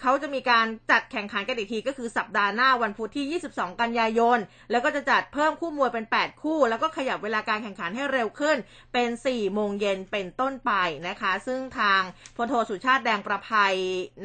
[0.00, 4.38] เขาจะมีการจัดแข่งขันกันอีกทีก็คือสัปดาห์หน้าวันพุธที่ 22 กันยายน
[4.70, 8.56] แล้วก็จะจัดเพิ่มคู่มวยเป็น 8 คู่ แล้วก็ขยับเวลาการแข่งขันให้เร็วขึ้น
[8.92, 10.72] เป็น 4 โมงเย็นเป็นต้นไป
[11.08, 12.00] นะคะ ซึ่งทาง
[12.36, 13.74] พลโทสุชาติแดงประภัย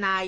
[0.06, 0.24] นาย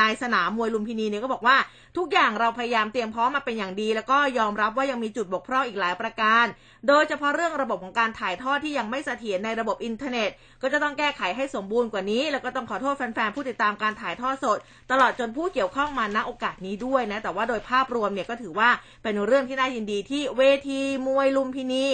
[0.00, 1.56] นายสนามมวยลุมพินีเนี่ยก็บอกว่า
[1.98, 6.44] ทุกอย่างเราพยายามเตรียมพร้อมมาเป็นอย่างดี แล้วก็ยอมรับว่ายังมีจุดบกพร่องอีกหลายประการ
[6.88, 10.30] โดยเฉพาะเรื่องระบบของการถ่ายทอดที่ยังไม่เสถียรในระบบอินเทอร์เน็ต
[10.62, 14.58] ก็จะต้องแก้ไขให้สมบูรณ์กว่านี้ แล้วก็ต้องขอโทษแฟนๆผู้ติดตามการถ่ายทอดสด
[14.90, 18.70] ตลอดจนผู้เกี่ยวข้องมาณโอกาสนี้ด้วยนะแต่ว่าโดยภาพรวมเนี่ยก็ถือว่า
[19.02, 21.84] เป็นเรื่องที่น่ายินดีที่เวทีมวยลุมพินี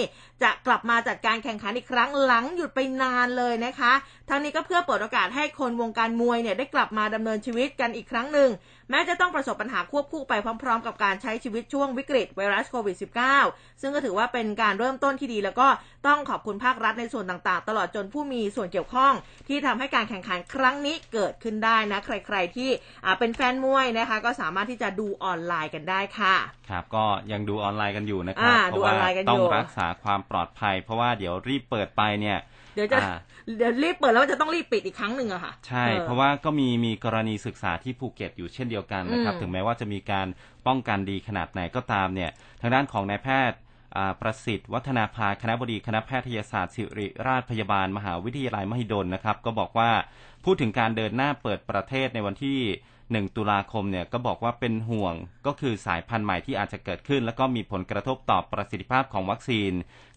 [0.43, 3.93] จะกลับมาจัดการแข่งขันอีกครั้งหลังหยุดไปนานเลยนะคะ
[4.29, 8.49] ทั้งนี้ก็เพื่อเปิดโอกาสให้คนวงการมวยเนี่ยได้กลับมาดำเนินชีวิตกันอีกครั้งหนึ่ง
[8.89, 12.97] แม้จะต้องประสบปัญหาควบคู่ไปพร้อม ๆ กับการใช้ชีวิตช่วงวิกฤตไวรัสโควิด
[13.39, 15.67] -19 ซึ่งก็ถือว่าเป็นการเริ่มต้นที่ดี แล้วก็
[16.07, 19.13] ต้องขอบคุณภาครัฐในส่วนต่างๆ ตลอดจนผู้มีส่วนเกี่ยวข้อง
[19.47, 22.69] ที่ทำให้การแข่งขันครั้งนี้เกิดขึ้นได้นะ ใคร ๆ ที่
[23.19, 26.35] เป็นแฟนมวยนะคะ ก็สามารถที่จะดูออนไลน์กันได้ค่ะ
[26.69, 32.37] ครับก็ยังดูออนไลน์กันอยู่นะครับอ่าเพดูราะออว่านไลน์กันอยู่ต้องรักษาความปลอดภัย เพราะว่าเดี๋ยวรีบเปิดไปเนี่ย
[32.75, 33.17] เดี๋ยวจะอ่า
[33.57, 40.27] เดี๋ยวรีบเปิดแล้วจะต้องรีบปิดอีกครั้งหนึ่งอะค่ะ ใช่ออเพราะว่าก็มีมีกรณีศึกษาที่ภูเก็ตอยู่เช่นเดียวกันนะครับอืมถึงแม้ว่าจะมีการ
[40.67, 42.31] ป้องกันดีขนาดไหนก็ตามเนี่ย
[42.61, 43.71] ทางด้านของนายแพทย์อ่า
[44.21, 49.91] ประสิทธิ์วัฒนาภาคณะบดีคณะแพทยศาสตร์ศิริราชพยาบาล มหาวิทยาลัยมหิดลนะครับ ก็บอกว่า
[50.45, 52.59] พูดถึงการเดินหน้าเปิดประเทศในวันที่
[53.21, 55.13] 1 ตุลาคมเนี่ยก็บอกว่าเป็นห่วง
[55.45, 59.71] ก็คือสายพันธุ์ใหม่ที่อาจจะเกิดขึ้น แล้วก็มีผลกระทบต่อประสิทธิภาพของวัคซีน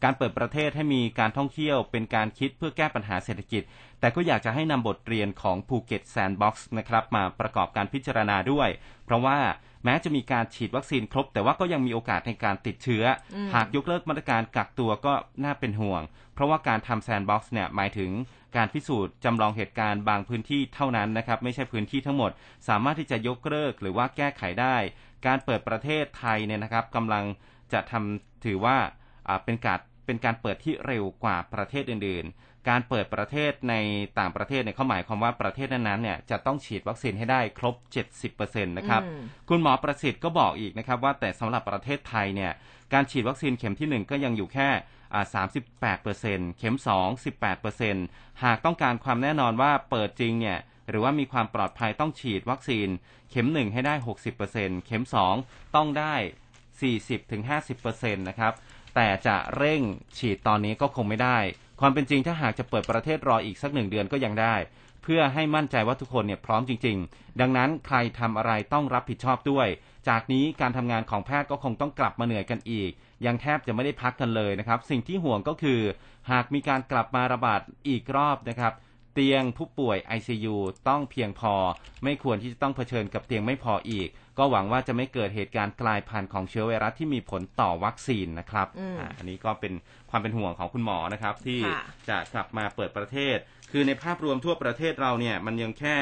[0.04, 3.62] การเปิดประเทศให้มีการท่องเที่ยวเป็นการคิดเพื่อแก้ปัญหาเศรษฐกิจ
[4.00, 8.68] แต่ก็อยากจะให้นำบทเรียนของภูเก็ตแซนด์บ็อกซ์นะครับมาประกอบการพิจารณาด้วย
[9.04, 9.38] เพราะว่า
[9.86, 16.02] แม้จะมีการฉีดวัคซีนครบ แต่ว่าก็ยังมีโอกาสในการติดเชื้ออหากยกเลิกมาตรการกักตัวก็น่าเป็นห่วง
[16.34, 18.10] เพราะว่าการทำแซนด์บ็อกซ์เนี่ยหมายถึง
[18.56, 22.30] การพิสูจน์จำลองเหตุการณ์บางพื้นที่เท่านั้นนะครับไม่ใช่พื้นที่ทั้งหมด
[22.68, 24.76] สามารถที่จะยกเลิกหรือว่าแก้ไขได้
[25.26, 27.24] การเปิดประเทศไทยเนี่ยนะครับกำลัง
[27.72, 28.76] จะทำถือว่า
[29.44, 33.74] เป็นการเป็นการเปิดที่เร็วกว่าประเทศอื่นๆ การเปิดประเทศใน
[34.18, 37.74] ต่างประเทศเนี่ยเขาหมายความว่าประเทศนั้นๆเนี่ยจะต้องฉีดวัคซีนให้ได้ครบ
[38.24, 39.02] 70%นะครับ
[39.48, 42.52] คุณหมอประสิทธิ์ก็บอกอีกนะครับว่าแต่สำหรับประเทศไทยเนี่ย
[42.92, 44.68] การฉีดวัคซีนเข็มที่ 1 ก็ยังอยู่แค่
[45.44, 47.24] 38%เข็ม 2
[47.76, 52.88] 18%หากต้องการความแน่นอนว่าเปิดจริงเนี่ยหรือว่ามีความปลอดภัยต้องฉีดวัคซีน
[53.30, 53.94] เข็ม 1 ให้ได้
[54.40, 55.04] 60%เข็ม
[55.38, 56.14] 2 ต้องได้
[56.86, 58.52] 40-50%นะครับ
[58.94, 59.80] แต่จะเร่ง
[60.18, 61.38] ฉีดตอนนี้ก็คงไม่ได้
[61.80, 64.54] ความเป็นจริงถ้าหากจะเปิดประเทศรออีกสักหนึ่งเดือนก็ยังได้
[65.02, 69.66] เพื่อให้มั่นใจว่าทุกคนเนี่ยพร้อมจริง ๆ ดังนั้นใครทำอะไรต้องรับผิดชอบด้วย
[70.08, 72.90] จากนี้การทำงานของแพทย์ก็คงต้องกลับมาเหนื่อยกันอีก
[73.26, 75.80] ยังแทบจะไม่ได้พักกันเลยนะครับ สิ่งที่ห่วงก็คือ
[76.30, 78.72] หากมีการกลับมาระบาดอีกรอบนะครับ
[79.16, 80.56] เตียงผู้ป่วย ICU
[80.88, 81.54] ต้องเพียงพอ
[82.04, 88.82] ไม่ควรที่จะต้องเผชิญกับเตียงไม่พออีก ก็หวังว่าจะไม่เกิดเหตุการณ์กลายพันธุ์ของเชื้อไวรัสที่มีผลต่อวัคซีนนะครับอ
[89.18, 89.72] อันนี้ก็เป็น
[90.10, 91.60] ความเป็นห่วงของคุณหมอนะครับ ที่
[92.08, 93.36] จะกลับมาเปิดประเทศ
[93.70, 95.96] คือในภาพรวมทั่วประเทศเราเนี่ยมันยังแค่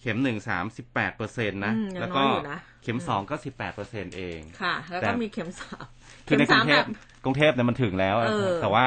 [0.00, 2.24] เข็มหนึ่งสามสิบแปดเปอร์เซ็นต์นะ แล้วก็
[2.82, 5.84] เข็มสองก็สิบแปดเปอร์เซ็นต์เอง ค่ะ แล้วก็มีเข็มสาม
[6.26, 6.82] คือในกรุงเทพ
[7.24, 8.16] กรุงเทพเนี่ยมันถึงแล้ว
[8.62, 8.86] แต่ว่า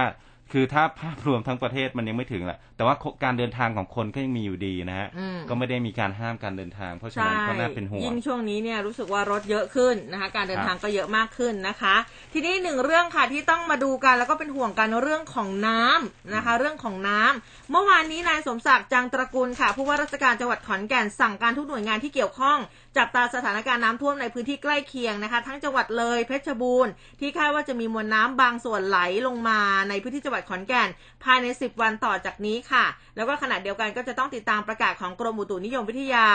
[0.51, 5.07] คือถ้าภาพรวมทั้งประเทศมันยังไม่ถึงแหละแต่ว่าการเดินทางของคนก็ยังมีอยู่ดีนะฮะ
[5.49, 11.95] ก็ไม่ได้มีการห้ามการเดินทาง เพราะฉะนั้นก็น่าเป็นห่วง ยิ่งช่วงนี้เนี่ยรู้สึกว่ารถเยอะขึ้นนะคะ การเดินทางก็เยอะมากขึ้นนะคะ
[12.33, 22.57] ทีนี้หนึ่งเรื่องค่ะที่ต้องมาดูกันแล้วก็เป็นห่วงกันเรื่องของน้ำนะคะ เรื่องของน้ำเมื่อวานนี้นายสมศักดิ์จังตระกูลค่ะผู้ว่าราชการจังหวัดขอนแก่นสั่งการทุกหน่วยงานที่เกี่ยวข้อง
[22.97, 30.89] จับตาสถานการณ์น้ำท่วมในพื้นที่ใกล้เคียงนะคะ ทั้งจังหวัดเลยเพชรบูรณ์ที่คาดว่าจะมีมวลน้ำบางส่วนไหลลงมาในพื้นที่จังหวัดขอนแก่น
[31.23, 36.27] ภายใน 10 วันต่อจากนี้ค่ะ แล้วก็ขณะเดียวกันก็จะต้องติดตามประกาศของกรมอุตุนิยมวิทยา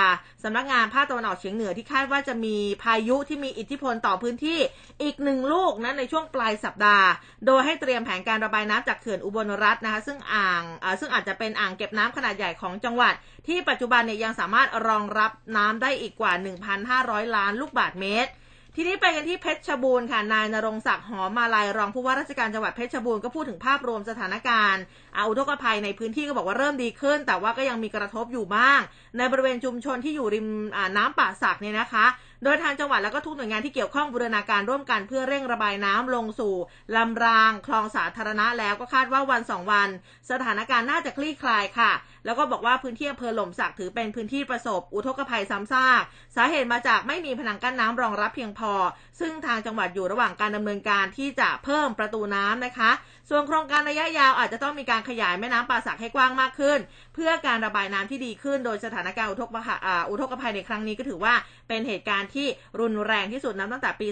[0.44, 4.58] สำนักงานภาคตะวันออกเฉียงเหนือที่คาดว่าจะมีพายุที่มีอิทธิพลต่อพื้นที่
[5.02, 7.06] อีกหนึ่งลูกนะในช่วงปลายสัปดาห์
[7.46, 10.62] โดยให้เตรียมแผนการระบายน้ำจากเขื่อนอุบลรัฐนะคะซึ่งอ่าง
[11.00, 13.14] ซึ่งอาจจะเป็นอ่างเก็บน้ำขนาดใหญ่ของจังหวัด
[13.46, 18.32] ที่ปัจจุบันเนี่ยยังสามารถรองรับน้ำได้อีกกว่า1,500 ล้านลูกบาทเมตร
[18.80, 24.82] ทีนี้ไปกันที่เพชรบูรณ์ค่ะ นายนรงศักดิ์หอมมาลายรองผู้ว่าราชการจังหวัดเพชรบูรณ์ก็พูดถึงภาพรวมสถานการณ์
[25.16, 28.80] อาอุทกภัยในพื้นที่ก็บอกว่าเริ่มดีขึ้น แต่ว่าก็ยังมีกระทบอยู่บ้าง
[29.18, 30.48] ในบริเวณชุมชนที่อยู่ริม
[30.96, 32.06] น้ำป่าสักเนี่ยนะคะ
[32.44, 36.54] โดยทางจังหวัดแล้วก็ทุกหน่วยงานที่เกี่ยวข้องบูรณาการร่วมกันเพื่อเร่งระบายน้ำลงสู่
[36.96, 39.88] ลำรางคลองสาธารณะแล้วก็คาดว่าวันสองวัน
[40.30, 41.92] สถานการณ์น่าจะคลี่คลายค่ะ
[42.24, 46.02] แล้วก็บอกว่าพื้นที่อำเภอหล่มสักถือเป็นพื้นที่ประสบ อุทกภัยซ้ำซาก
[46.36, 48.72] สาเหตุมาจากไม่มีผนังกั้นน้ำรองรับเพียงพอ
[49.20, 52.90] ซึ่งทางจังหวัดอยู่ระหว่างการดำเนินการที่จะเพิ่มประตูน้ำนะคะ
[53.28, 56.78] ส่วนโครงการระยะยาวอาจจะต้องมีการขยายแม่น้ำป่าสักให้กว้างมากขึ้น
[57.14, 59.78] เพื่อการระบายน้ำที่ดีขึ้น โดยสถานการณ์อุทกภัย
[60.10, 61.34] อุทกภัยในครั้งนี้ก็ถือว่า
[61.68, 62.46] เป็นเหตุการณ์ที่
[62.80, 64.08] รุนแรงที่สุดนับตั้งแต่ปี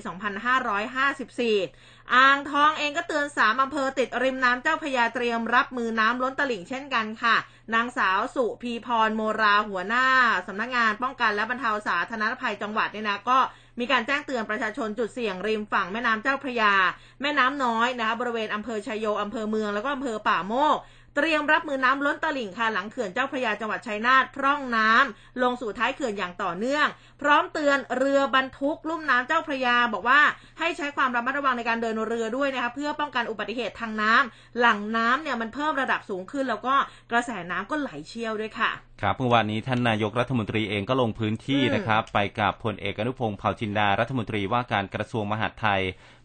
[1.24, 7.36] 2554 อ่างทองเองก็เตือนสามอำเภอติดริมน้ำเจ้าพยาเตรียมรับมือน้ำล้นตลิ่งเช่นกันค่ะ
[7.74, 10.06] นางสาวสุพีพรโมราหัวหน้า
[10.48, 13.38] สำนักงงานป้องกันและบรรเทาสาธารณภัยจังหวัดเนี่ยนะก็
[13.80, 16.74] มีการแจ้งเตือนประชาชนจุดเสี่ยงริมฝั่งแม่น้ำเจ้าพระยา
[17.22, 20.76] แม่น้ำน้อยนะคะบริเวณอำเภอชายโยอำเภอเมืองแล้วก็อำเภอป่าโมก
[21.16, 26.86] เตรียมรับมือน้ำล้นตลิ่งค่ะหลังเขื่อนเจ้าพระยาจังหวัดชัยนาทพร่องน้ำลงสู่ท้ายเขื่อนอย่างต่อเนื่อง
[27.22, 30.20] พร้อมเตือนเรือบรรทุกลุ่มน้ำเจ้าพระยาบอกว่า
[30.58, 36.74] ให้ใช้ความระมัดระวังในการเดินเรือด้วยนะคะเพื่อป้องกันอุบัติเหตุทางน้ำหลังน้ำเนี่ยมันเพิ่มระดับสูงขึ้น แล้วก็
[37.10, 45.80] กระแสน้ำก็ไหลเชี่ยวด้วยค่ะครับเมื่อวานนี้ท่านนายกรัฐมนตรีเองก็ลงพื้นที่นะครับ ไปกับพลเอกอนุพงศ์เผ่าจินดารัฐมนตรีว่าการกระทรวงมหาดไทย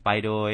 [0.06, 0.51] ไปโดย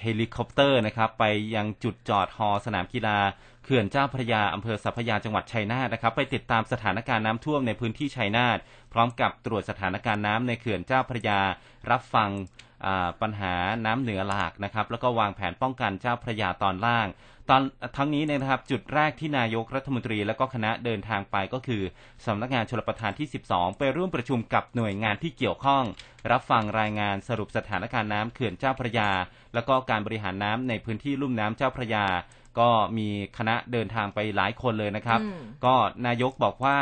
[0.00, 2.48] เฮลิคอปเตอร์นะครับ ไปยังจุดจอด ฮ.
[2.66, 3.18] สนามกีฬา
[3.64, 8.58] เขื่อนเจ้าพระยาอำเภอสรรพยาจังหวัดชัยนาทนะครับไปติดตามสถานการณ์น้ำท่วมในพื้นที่ชัยนาท
[8.92, 11.40] พร้อมกับตรวจสถานการณ์น้ำในเขื่อนเจ้าพระยา
[11.90, 12.30] รับฟัง
[13.22, 13.54] ปัญหา
[13.86, 17.08] น้ำเหนือหลากนะครับแล้วก็วางแผนป้องกันเจ้าพระยาตอนล่าง
[17.48, 17.62] ตอน
[17.96, 21.82] ทั้งนี้นะครับจุดแรกที่นายกรัฐมนตรีและก็คณะเดินทางไปก็คือ
[22.26, 25.84] สำนักงานชลประทานที่ 12 ไปร่วมประชุมกับหน่วยงานที่เกี่ยวข้อง
[26.32, 29.10] รับฟังรายงานสรุปสถานการณ์น้ำเขื่อนเจ้าพระยา
[29.54, 32.06] แล้วก็การบริหารน้ำในพื้นที่ลุ่มน้ำเจ้าพระยา
[32.58, 33.08] ก็มี
[33.38, 35.20] คณะเดินทางไปหลายคนเลยนะครับ
[35.64, 35.74] ก็
[36.06, 36.78] นายกบอกว่า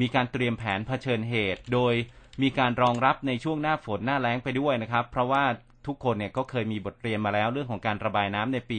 [0.00, 1.94] มีการเตรียมแผนเผชิญเหตุ โดย
[2.42, 5.44] มีการรองรับในช่วงหน้าฝนหน้าแล้งไปด้วยนะครับ เพราะว่า
[5.86, 8.78] ทุกคนเนี่ยก็เคยมีบทเรียนมาแล้วเรื่องของการระบายน้ำในปี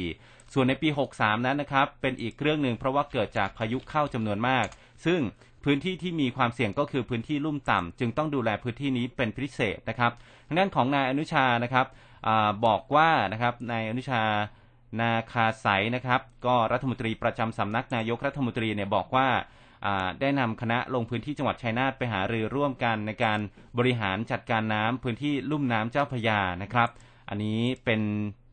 [0.00, 4.66] 54 ส่วนในปี 63 นั้นนะครับ เป็นอีกเรื่องหนึ่งเพราะว่าเกิดจากพายุเข้าจำนวนมาก
[5.06, 5.20] ซึ่ง
[5.64, 10.12] พื้นที่ที่มีความเสี่ยงก็คือพื้นที่ลุ่มต่ำจึงต้องดูแลพื้นที่นี้เป็นพิเศษนะครับ
[10.46, 11.86] ทางด้านของนายอนุชานะครับ
[12.26, 14.22] อาบอกว่านะครับนายอนุชา
[15.00, 19.28] นาคาใสนะครับ ก็รัฐมนตรีประจำสำนักนายกรัฐมนตรีเนี่ยบอกว่า
[20.20, 23.40] ได้นำคณะลงพื้นที่จังหวัดชัยนาทไปหารือร่วมกันในการ
[23.78, 26.88] บริหารจัดการน้ำพื้นที่ลุ่มน้ำเจ้าพยานะครับ
[27.28, 28.00] อันนี้เป็น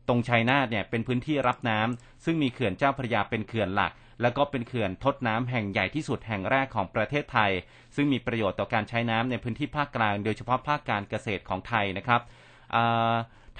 [0.08, 7.50] ตรงชัยนาทเนี่ยเป็นพื้นที่รับน้ำซึ่งมีเขื่อนเจ้าพระยาเป็นเขื่อนหลัก แล้วก็เป็นเขื่อนทดน้ำแห่งใหญ่ที่สุดแห่งแรกของประเทศไทย
[7.96, 12.20] ซึ่งมีประโยชน์ต่อการใช้น้ำในพื้นที่ภาคกลาง โดยเฉพาะภาคการเกษตรของไทยนะครับ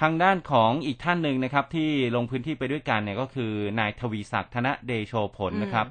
[0.00, 5.86] ทางด้านของอีกท่านหนึ่งนะครับที่ลงพื้นที่ไปด้วยกันเนี่ยก็คือนายทวีศักดิ์ธนเดโชผลนะครับ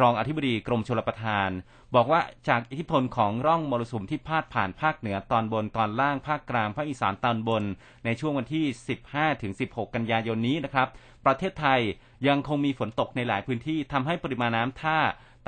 [0.00, 1.50] รองอธิบดีกรมชลประทาน
[1.94, 7.64] บอกว่าจากอิทธิพลของร่องมรสุมที่พาดผ่านภาคเหนือตอนบนตอนล่างภาคกลางภาคอีสานตอนบน
[8.04, 8.64] ในช่วงวันที่
[9.04, 10.88] 15ถึง16 กันยายนนี้นะครับ
[11.24, 11.80] ประเทศไทย
[12.28, 14.98] ยังคงมีฝนตกในหลายพื้นที่ทำให้ปริมาณน้ำท่า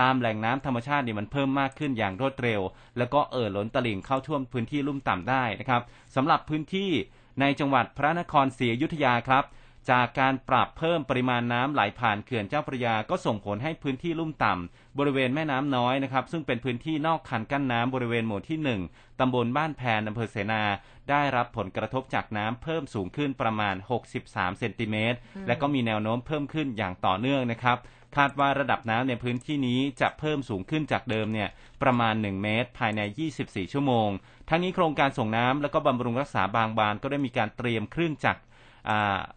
[0.01, 2.61] ตามแหล่งน้ำธรรมชาติเนี่ยมันเพิ่มมากขึ้นอย่างรวดเร็ว
[2.99, 5.83] แล้วก็เอ่อล้นตลิ่งเข้าท่วมพื้นที่ลุ่มต่ำได้นะครับ
[6.17, 6.91] สำหรับพื้นที่
[7.41, 9.45] ในจังหวัดพระนครศรีอยุธยาครับ
[9.91, 20.63] จากการปรับเพิ่มปริมาณน้ำไหลผ่านเขื่อนเจ้าพระยาก็ส่งผลให้พื้นที่ลุ่มต่ำบริเวณแม่น้ำน้อยนะครับซึ่งเป็นพื้นที่นอกคันกั้นน้ำบริเวณหมู่ที่ 1ตำบลบ้านแพนอำเภอเสนา
[21.11, 23.75] ได้รับผลกระทบจากน้ำเพิ่มสูงขึ้นประมาณ
[24.17, 27.79] 63 เซนติเมตรและก็มีแนวโน้มเพิ่มขึ้นอย่างต่อเนื่องนะครับ
[28.17, 31.49] คาดว่าระดับน้ำในพื้นที่นี้จะเพิ่มสูงขึ้นจากเดิมเนี่ย
[31.83, 33.01] ประมาณ 1 เมตร ภายใน
[33.39, 34.09] 24 ชั่วโมง
[34.49, 38.41] ทั้งนี้โครงการส่งน้ำและก็บำรุงรักษาบางบานก็ได้มีการเตรียมเครื่องจักร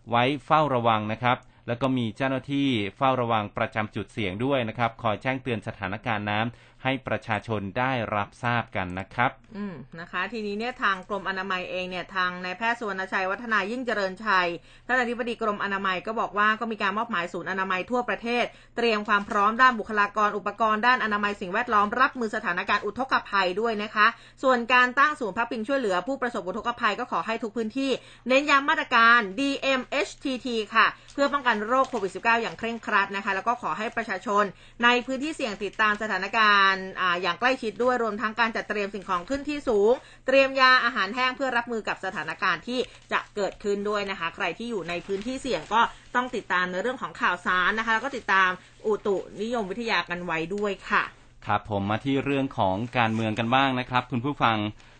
[0.09, 1.37] ไว้เฝ้าระวังนะครับ
[1.67, 14.47] แล้วก็มีเจ้าหน้าที่เฝ้าระวังประจำจุดเสี่ยงด้วยนะครับ คอยแจ้งเตือนสถานการณ์น้ำ ให้ประชาชนได้รับทราบกันนะครับ อืมนะคะ ทีนี้เนี่ยทางกรมอนามัยเองเนี่ยทางนายแพทย์สุวรรณชัยวัฒนายิ่งเจริญชัย
[14.87, 18.45] ท่านอธิบดีกรมอนามัยก็บอกว่าก็มีการมอบหมายศูนย์อนามัยทั่วประเทศ
[18.77, 24.07] เตรียมความพร้อมด้านบุคลากรอุปกรณ์ด้านอนามัยสิ่งแวดล้อมรับมือสถานการณ์อุทกภัยด้วยนะคะ
[24.43, 27.91] ส่วนการตั้งศูนย์พักพิงช่วยเหลือผู้ประสบอุทกภัยก็ขอให้ทุกพื้นที่
[28.27, 34.43] เน้นย้ำมาตรการ DMHTT ค่ะ เพื่อป้องกันโรคโควิด -19 อย่างเคร่งครัดนะคะ แล้วก็ขอให้ประชาชน
[34.83, 39.93] ในพื้นที่เสี่ยงติดตามสถานการณ์ออย่างใกล้ชิดด้วยรวมทั้งการจัดเตรียมสิ่งของขึ้นที่สูง
[40.27, 42.79] เตรียมยาอาหารแห้งเพื่อรับมือกับสถานการณ์ที่
[43.11, 45.81] จะเกิดขึ้นด้วยนะคะ ใครที่อยู่ในพื้นที่เสี่ยงก็
[46.15, 48.49] ต้องติดตามในเรื่องของข่าวสารนะคะแล้วก็ติดตาม
[48.85, 51.03] อุตุนิยมวิทยากันไว้ด้วยค่ะ
[51.45, 54.57] ครับผมมาที่เรื่องของการเมืองกันบ้างนะครับ คุณผู้ฟัง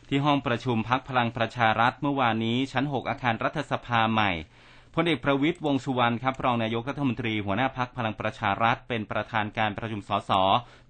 [0.09, 4.31] ที่ห้องประชุมพักพลังประชารัฐเมื่อวานนี้ชั้น 6 อาคารรัฐสภาใหม่
[4.99, 10.31] พลเอกประวิตยวงสุวรรณครับรองนายกรัฐมนตรีหัวหน้าพักพลังประชารัฐ เป็นประธานการประชุมสส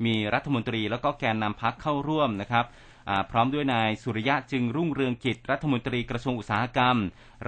[0.06, 2.66] มีรัฐมนตรีแล้วก็แกนนำพักเข้าร่วมนะครับ
[3.32, 6.98] พร้อมด้วยนายสุริยะจึงรุ่งเรืองกิจรัฐมนตรีกระทรวงอุตสาหกรรม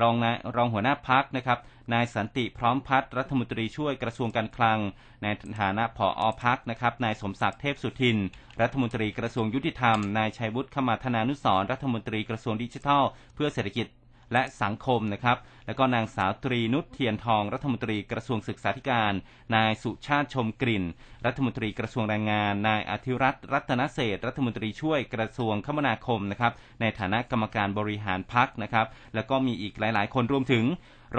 [0.01, 1.59] รองนายรองหัวหน้าพักนะครับ
[1.93, 4.79] นายสันติพร้อมพัฒรัฐมนตรีช่วยกระทรวงการคลัง
[5.23, 5.27] ใน
[5.59, 8.17] ฐานะผออพักนะครับนายสมศักดิ์เทพสุทิน
[8.61, 13.03] รัฐมนตรีกระทรวงยุติธรรม นายชัยวุฒิขมาธนานุสรรัฐมนตรีกระทรวงดิจิทัล
[13.35, 13.87] เพื่อเศรษฐกิจ
[14.33, 19.13] และสังคมนะครับ แล้วก็นางสาวตรีนุชเทียนทองรัฐมนตรีกระทรวงศึกษาธิการ
[19.55, 20.83] นายสุชาติชมกลิ่น
[21.25, 30.63] รัฐมนตรีกระทรวงแรงงาน นายอธิรัตน์รัตนเศษรัฐมนตรีช่วยกระทรวงคมนาคมนะครับ ในฐานะกรรมการบริหารพักนะครับ แล้วก็มีอีกหลาย ๆ คนรวมถึง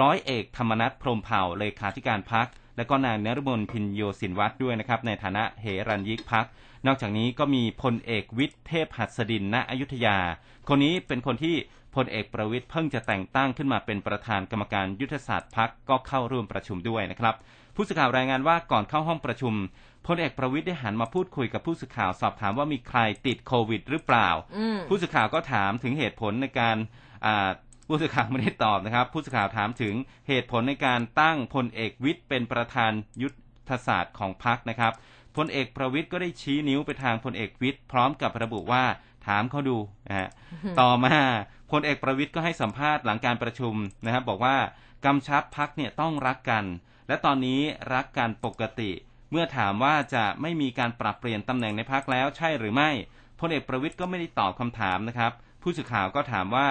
[0.01, 2.47] ร้อยเอกธรรมนัฐพรมเผ่าเลขาธิการพัก
[2.77, 6.45] และก็นายนรมนพินโยสินวัตรด้วยนะครับ ในฐานะเฮรัญยิกพัก
[6.87, 10.17] นอกจากนี้ก็มีพลเอกวิทย์เทพหัสดินณอยุธยา
[10.67, 11.55] คนนี้เป็นคนที่
[11.95, 17.35] พลเอกประวิทย์เพิ่งจะแต่งตั้งขึ้นมาเป็นประธานกรรมการยุทธศาสตร์พักก็เข้าร่วมประชุมด้วยนะครับ
[17.75, 19.53] ผู้สื่อข่าวรายงานว่าก่อนเข้าห้องประชุม
[20.07, 24.29] พลเอกประวิทย์ได้หันมาพูดคุยกับผู้สื่อข่าวสอบถามว่ามีใครติดโควิดหรือเปล่า
[24.89, 26.77] ผู้สื่อข่าวก็ถามถึงเหตุผลในการ
[27.87, 29.93] ผู้สื่อข่าวไม่ได้ตอบนะครับ ผู้สื่อข่าวถามถึง
[30.27, 33.33] เหตุผลในการตั้งพลเอกวิทย์เป็นประธานยุท
[33.69, 34.93] ธศาสตร์ของพักนะครับ
[35.37, 38.83] พลเอกประวิทย์ก็ได้ชี้นิ้วไปทางพลเอกวิทย์พร้อมกับระบุว่า
[39.27, 39.77] ถามเขาดู
[40.07, 40.29] นะฮะ
[40.79, 41.17] ต่อมา
[41.71, 44.57] พลเอกประวิทย์ก็ให้สัมภาษณ์หลังการประชุมนะครับบอกว่า
[45.05, 46.63] กำชับพักเนี่ยต้องรักกัน
[47.07, 47.61] และตอนนี้
[47.93, 48.91] รักกันปกติ
[49.31, 52.89] เมื่อถามว่าจะไม่มีการปรับเปลี่ยนตำแหน่งในพักแล้วใช่หรือไม่
[53.39, 55.31] พลเอกประวิทย์ก็ไม่ได้ตอบคำถามนะครับ
[55.61, 56.67] ผู้สื่อข่าวก็ถามว่า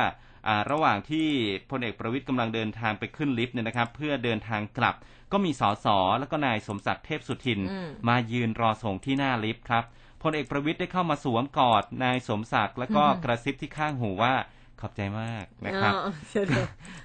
[0.71, 1.29] ระหว่างที่
[1.71, 4.95] พลเอกประวิทย์กำลังเดินทางไปขึ้นลิฟต์เนี่ยนะครับ เพื่อเดินทางกลับ
[5.33, 5.87] ก็มีสส
[6.19, 7.61] แล้วก็นายสมศักดิ์เทพสุทิน
[8.09, 9.85] มายืนรอส่งที่หน้าลิฟต์ครับ
[10.23, 14.35] พลเอกประวิทย์ได้เข้ามาสวมกอดนายสมศักดิ์แล้วก็กระซิบที่ข้างหูว่า
[14.83, 15.93] ขอบใจมากนะครับ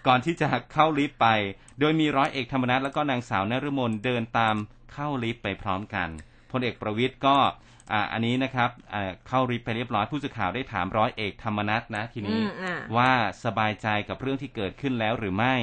[0.07, 1.27] ก่อนที่จะเข้าลิฟต์ไป
[1.79, 4.55] โดยมีร้อยเอกธรรมนัฐแล้วก็นางสาวนฤมลเดินตาม
[4.93, 6.09] เข้าลิฟต์ไปพร้อมกัน
[6.51, 7.37] พลเอกประวิทย์ก็
[7.91, 13.11] อ่าอันนี้นะครับอ่าเข้าริบไปเรียบร้อยผู้สื่อข่าวได้ถามร้อยเอกธรรมนัฐนะทีนี้อืมอ่าว่า
[13.45, 15.55] สบายใจกับเรื่องที่เกิดขึ้นแล้วหรือไม่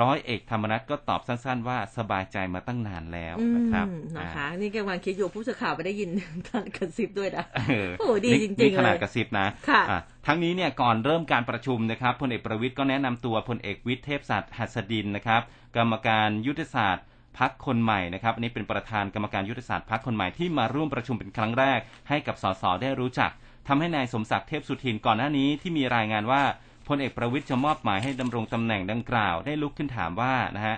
[0.00, 3.86] ร้อยเอกธรรมนัฐก็ตอบสั้น ๆ ว่าสบายใจมาตั้งนานแล้วอืมนะครับ
[4.18, 6.10] นะคะอ่านี่กำลังคิดอยู่ผู้สื่อข่าวไปได้ยิน
[6.48, 15.40] ตอนกระซิบด้วยนะเออโอ้โหดีนี่จริงๆนี่ขนาดเลยกระซิบนะค่ะอะทั้งนี้เนี่ยก่อนเริ่มการประชุมนะครับพลเอกประวิทย์ก็แนะนำตัวพลเอกวิทย์เทพศาสตร์หัสดินนะครับ
[15.76, 17.04] กรรมการยุทธศาสตร์
[17.38, 23.30] พักคนใหม่นะครับอันนี้เป็นประธานกรรมการยุทธศาสตร์พักคนใหม่ที่มาร่วมประชุมเป็นครั้งแรก ให้กับสสได้รู้จัก
[23.68, 26.42] ทำให้นายสมศักดิ์เทพสุทินก่อนหน้านี้ที่มีรายงานว่า
[26.90, 30.76] พลเอกประวิทย์จะมอบหมายให้ดำรงตำแหน่งดังกล่าว ได้ลุกขึ้นถามว่านะฮะ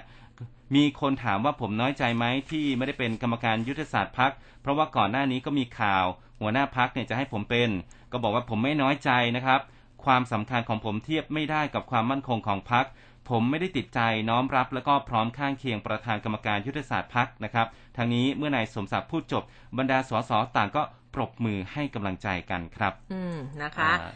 [0.75, 6.05] มีคนถามว่าผมน้อยใจไหมที่ไม่ได้เป็นกรรมการยุทธศาสตร์พักเพราะว่าก่อนหน้านี้ก็มีข่าว
[6.41, 7.69] หัวหน้าพักเนี่ยจะให้ผมเป็น
[8.13, 9.61] ก็บอกว่าผมไม่น้อยใจนะครับ
[10.05, 12.87] ความสำคัญของผมเทียบไม่ได้กับความมั่นคงของพัก
[13.31, 14.01] ผมไม่ได้ติดใจ
[14.31, 19.43] น้อมรับ แล้วก็พร้อมข้างเคียงประธานกรรมการยุทธศาสตร์พักนะครับทางนี้เมื่อนายสมศักดิ์พูดจบ
[19.79, 20.83] บรรดาสสต่างก็
[21.15, 24.13] ปรบมือให้กำลังใจกันครับ อืมนะคะอ่า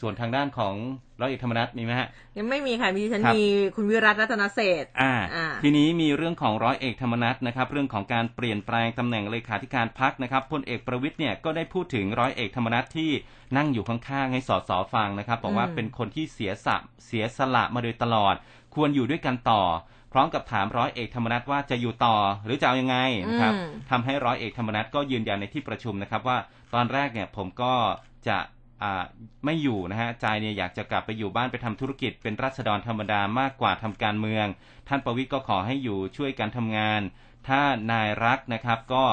[0.00, 0.74] ส่วนทางด้านของ
[1.20, 3.46] ร้อยเอกธรรมนัฐมีไหมฮะยังไม่มีค่ะมีฉันครับมี
[3.76, 13.10] คุณวิรัตรัตนเศรษฐ์อ่าอ่า ทีนี้มีเรื่องของร้อยเอกธรรมนัฐนะครับ เรื่องของการเปลี่ยนแปลงตำแหน่งเลขาธิการพักนะครับพลเอกประวิทย์เนี่ยก็ได้พูดถึงร้อยเอกธรรมนัฐที่
[13.56, 16.76] นั่งอยู่ข้างๆให้สอสอฟังนะครับบอกว่าอืมเป็นคนที่เสียสละ
[17.06, 18.34] เสียสละมาโดยตลอด
[18.74, 19.62] ควรอยู่ด้วยกันต่อ
[20.12, 22.96] พร้อมกับถามร้อยเอกธรรมนัฐว่าจะอยู่ต่อหรือจะเอายังไง
[23.30, 26.38] นะครับอืมทำให้ร้อยเอกธรรมนัฐก็ยืนยันในที่ประชุมนะครับว่า
[26.74, 27.74] ตอนแรกเนี่ยผมก็
[28.28, 28.46] จะอ่า
[29.44, 34.46] ไม่อยู่นะฮะใจเนี่ยอยากจะกลับไปอยู่บ้านไปทำธุรกิจเป็นราษฎรธรรมดามากกว่าทำการเมือง
[34.88, 37.00] ท่านประวิทย์ก็ขอให้อยู่ช่วยกันทำงาน
[37.48, 37.60] ถ้า
[37.90, 39.04] นายรักนะครับก็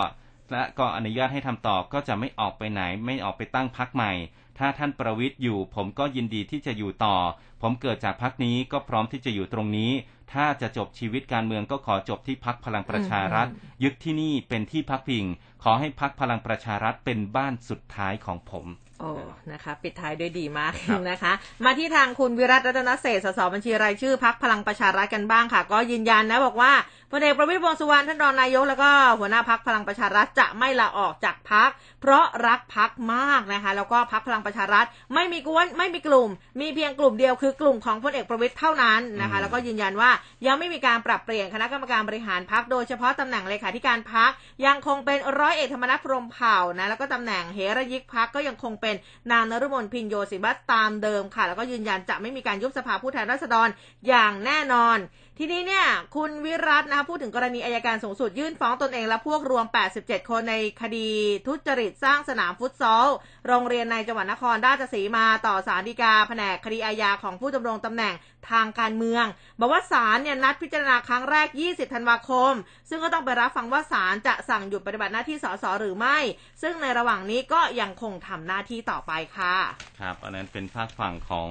[0.51, 4.11] และก็อนุญาตให้ทำต่อก็จะไม่ออกไปไหน ไม่ออกไปตั้งพักใหม่
[4.57, 7.15] ถ้าท่านประวิทย์อยู่ ผมก็ยินดีที่จะอยู่ต่อ
[7.61, 9.91] ผมเกิดจากพักนี้ก็พร้อมที่จะอยู่ตรงนี้
[10.33, 13.47] ถ้าจะจบชีวิตการเมืองก็ขอจบที่พักพลังประชารัฐ
[13.83, 15.25] ยึดที่นี่เป็นที่พักพิง
[15.63, 18.65] ขอให้พักพลังประชารัฐเป็นบ้านสุดท้ายของผม
[18.99, 19.11] โอ้
[19.51, 21.33] นะคะ ปิดท้ายด้วยดีมากครับนะคะ
[21.65, 26.71] มาที่ทางคุณวิรัตรัตนเศรษฐ์สสบัญชีรายชื่อพักพลังประชารัฐกันบ้างค่ะ ก็ยืนยันนะบอกว่า
[27.11, 28.89] พลเอกประวิตรวงษ์สุวรรณท่านรองนายกแล้วก็
[29.19, 31.69] หัวหน้าพักพลังประชารัฐจะไม่ลาออกจากพัก
[32.01, 36.29] เพราะรักพักมากนะคะ แล้วก็พักพลังประชารัฐไม่มีกวนไม่มีกลุ่ม
[36.61, 40.11] มีเพียงกลุ่มเดียวคือกลุ่มของพลเอกประวิตรเท่านั้นนะคะอืมแล้วก็ยืนยันว่า
[40.47, 44.31] ยังไม่มีการปรับเปลี่ยนคณะกรรมการบริหารพักโดยเฉพาะตำแหน่งเลขาธิการพัก
[44.65, 48.86] ยังคงเป็นร้อยเอกธรรมนัฐพรหมเผ่านะแล้วก็ตำแหน่งเหระยิกพักก็ยังคงเป็น
[49.31, 53.67] นางนรุมนพินโยศิบัตตามเดิมค่ะ แล้วก็ยืนยันจะไม่มีการยุบสภาผู้แทนราษฎร
[54.07, 54.97] อย่างแน่นอน
[55.39, 55.85] ทีนี้เนี่ย
[56.15, 59.65] คุณวิรัตนะคะพูดถึงกรณีอายการสูงสุดยื่นฟ้องตนเองและพวกรวม
[59.97, 61.09] 87 คนในคดี
[61.47, 63.07] ทุจริตสร้างสนามฟุตซอล
[63.47, 68.13] โรงเรียนในจังหวัดนครราชสีมาต่อสารดีกาแผนกคดีอาญาของผู้ดำรงตำแหน่ง
[68.51, 69.25] ทางการเมือง
[69.59, 72.53] บอกว่าศาลเนี่ยนัดพิจารณาครั้งแรก 20 ธันวาคม
[72.89, 76.17] ซึ่งก็ต้องไปรับฟังว่าศาลจะสั่งหยุดปฏิบัติหน้าที่สสหรือไม่
[76.61, 79.55] ซึ่งในระหว่างนี้ก็ยังคงทำหน้าที่ต่อไปค่ะ
[79.99, 81.49] ครับ อันนั้นเป็นภาคฝั่งของ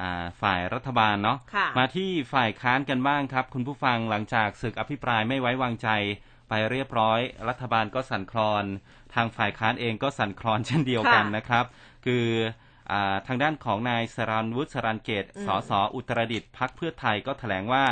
[0.00, 5.90] อาฝ่ายรัฐบาลเนาะค่ะมาที่ฝ่ายค้านกันบ้างครับ คุณผู้ฟังหลังจากศึกอภิปรายไม่ไว้วางใจ
[6.48, 8.64] ไปเรียบร้อย รัฐบาลก็สั่นคลอน
[9.14, 11.64] ทางฝ่ายค้านเองก็สั่นคลอนเช่นเดียวกันค่ะนะครับ
[12.04, 12.26] คือ
[12.90, 17.84] อาทางด้านของนายสรันวุฒิสรันเกตอืมสสอุตรดิตถ์พักเพื่อไทยก็แถลงว่า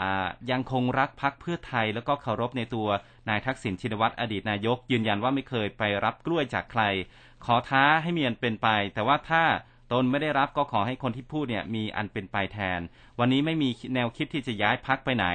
[0.00, 2.88] อ่ายังคงรักพักเพื่อไทยแล้วก็เคารพในตัว
[3.28, 6.82] นายทักษิณชินวัตรอดีตนายก ยืนยันว่าไม่เคยไปรับกล้วยจากใคร
[7.44, 9.42] ขอท้าให้มีอันเป็นไป แต่ว่าถ้า
[9.92, 12.80] ตนไม่ได้รับก็ขอให้คนที่พูดเนี่ยมีอันเป็นไปแทน
[13.18, 15.26] วันนี้ไม่มีแนวคิดที่จะย้ายพักไปไหน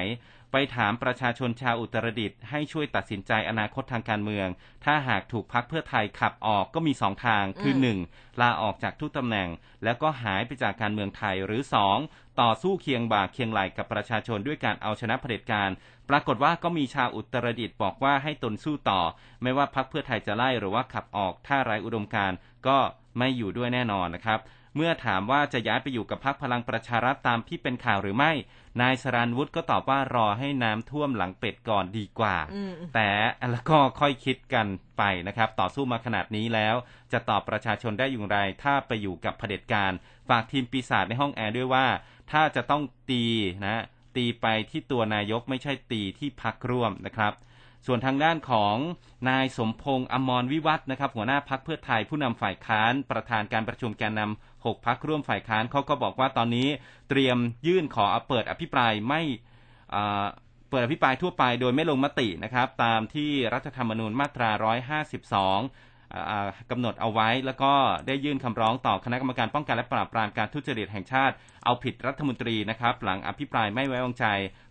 [0.52, 4.48] ไปถามประชาชนชาวอุตรดิตถ์ให้ช่วยตัดสินใจอนาคตทางการเมือง
[4.84, 7.98] ถ้าหากถูกพักเพื่อไทยขับออกก็มีสองทาง คือมหนึ่ง
[8.40, 9.48] ลาออกจากทุกตำแหน่ง
[9.84, 11.98] แล้วก็หายไปจากการเมืองไทยหรือสอง
[12.40, 15.70] ต่อสู้เคียงบ่าเคียงไหลกับประชาชนด้วยการเอาชนะเผด็จการ
[16.08, 19.00] ปรากฏว่าก็มีชาวอุตรดิตถ์บอกว่าให้ตนสู้ต่อ
[19.42, 22.36] ไม่ว่าพักเพื่อไทยจะไล่หรือว่าขับออกถ้าไร้อุดมการณ์
[22.66, 22.78] ก็
[23.18, 24.40] ไม่อยู่ด้วยแน่นอนนะครับ
[24.76, 28.32] เมื่อถามว่าจะย้ายไปอยู่กับพักพลังประชารัฐตามที่เป็นข่าวหรือไม่
[28.80, 33.08] นายสรันวุฒิก็ตอบว่ารอให้น้ำท่วมหลังเป็ดก่อนดีกว่าอืมแต่
[33.50, 34.66] แล้วก็ค่อยคิดกัน
[34.98, 36.74] ไปนะครับ ต่อสู้มาขนาดนี้แล้ว
[37.12, 39.92] จะตอบประชาชนได้อย่างไร ถ้าไปอยู่กับเผด็จการ
[40.28, 41.86] ฝากทีมปีศาจในห้องแอร์ด้วยว่า
[42.32, 43.24] ถ้าจะต้องตี
[43.66, 43.82] นะ
[44.16, 47.32] ตีไปที่ตัวนายกไม่ใช่ตีที่พักร่วมนะครับ
[47.86, 48.76] ส่วนทางด้านของ
[49.28, 56.68] นายสมพงษ์อมรวิวัฒน์นะครับ หัวหน้าพักเพื่อไทยผู้นำฝ่ายค้านประธานการประชุมแกนนำ หกพักร่วมฝ่ายค้านเขาก็บอกว่าตอนนี้
[57.08, 59.22] เตรียมยื่นขอเปิดอภิปรายไม่
[60.70, 64.50] เปิดอภิปรายทั่วไปโดยไม่ลงมตินะครับ ตามที่รัฐธรรมนูญมาตรา
[65.00, 67.72] 152อ่ากำหนดเอาไว้ แล้วก็
[68.06, 71.34] ได้ยื่นคำร้องต่อคณะกรรมการป้องกันและปราบปรามการทุจริตแห่งชาติ
[71.64, 74.26] เอาผิดรัฐมนตรีนะครับ หลังอภิปรายไม่ไว้วางใจ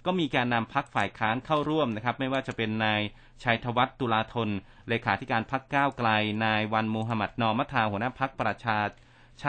[0.06, 3.02] ก็มีการนำพักฝ่ายค้านเข้าร่วมนะครับ ไม่ว่าจะเป็นนาย
[3.44, 4.50] ชัยธวัฒน์ตุลาธน
[4.90, 6.10] เลขาธิการพักก้าวไกล
[6.46, 8.90] นายวันมูฮัมหมัดนอมัทาหัวหน้าพักประชาช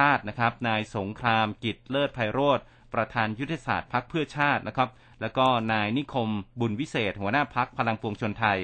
[0.09, 2.61] าตินะครับ นายสงครามกิจเลิศไพโรธ
[2.95, 4.89] ประธานยุทธศาสตร์พักเพื่อชาตินะครับ
[5.21, 6.31] แล้วก็นายนิคม
[6.61, 8.59] บุญวิเศษ หัวหน้าพักพลังปวงชนไทย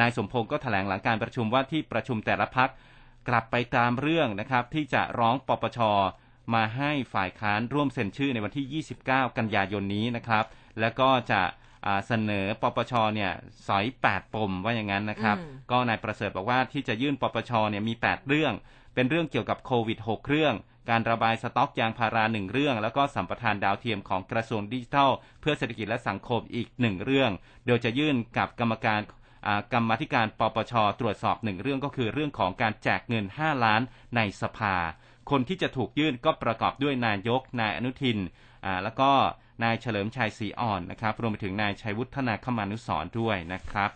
[0.00, 2.70] นายสมพงศ์ก็แถลงหลังการประชุมว่าที่ประชุมแต่ละพัก
[3.28, 5.78] กลับไปตามเรื่องนะครับ ที่จะร้องปปช
[6.54, 10.44] มาให้ฝ่ายค้านร่วมเซ็นชื่อในวันที่ 29 กันยายนนี้นะครับ
[10.80, 11.42] แล้วก็จะ
[12.06, 13.32] เสนอปปชเนี่ย
[13.68, 15.36] สอย 8 ปมว่าอย่างนั้นนะครับ
[15.70, 18.54] ก็นายประเสริฐบอกว่าที่จะยื่นปปชเนี่ยมี 8 เรื่อง
[18.94, 20.54] เป็นเรื่องเกี่ยวกับโควิด 6 เรื่อง
[20.90, 25.10] การระบายสต็อกยางพาราหนึ่งเรื่อง แล้วก็สัมปทานดาวเทียมของกระทรวงดิจิทัล
[25.40, 27.30] เพื่อเศรษฐกิจและสังคมอีกหนึ่งเรื่อง
[27.66, 29.00] โดยจะยื่นกับกรรมการ
[29.72, 33.82] กรรมธิการปปช ตรวจสอบหนึ่งเรื่องก็คือเรื่องของการแจกเงิน 5 ล้าน
[34.16, 34.74] ในสภา
[35.30, 38.18] คนที่จะถูกยื่นก็ประกอบด้วยนายก นายอนุทิน
[38.82, 39.10] แล้วก็
[39.62, 43.90] นายเฉลิมชัยศรีอ่อนนะครับ รวมไปถึงนายชัยวุฒนาคมานุสรด้วยนะครับ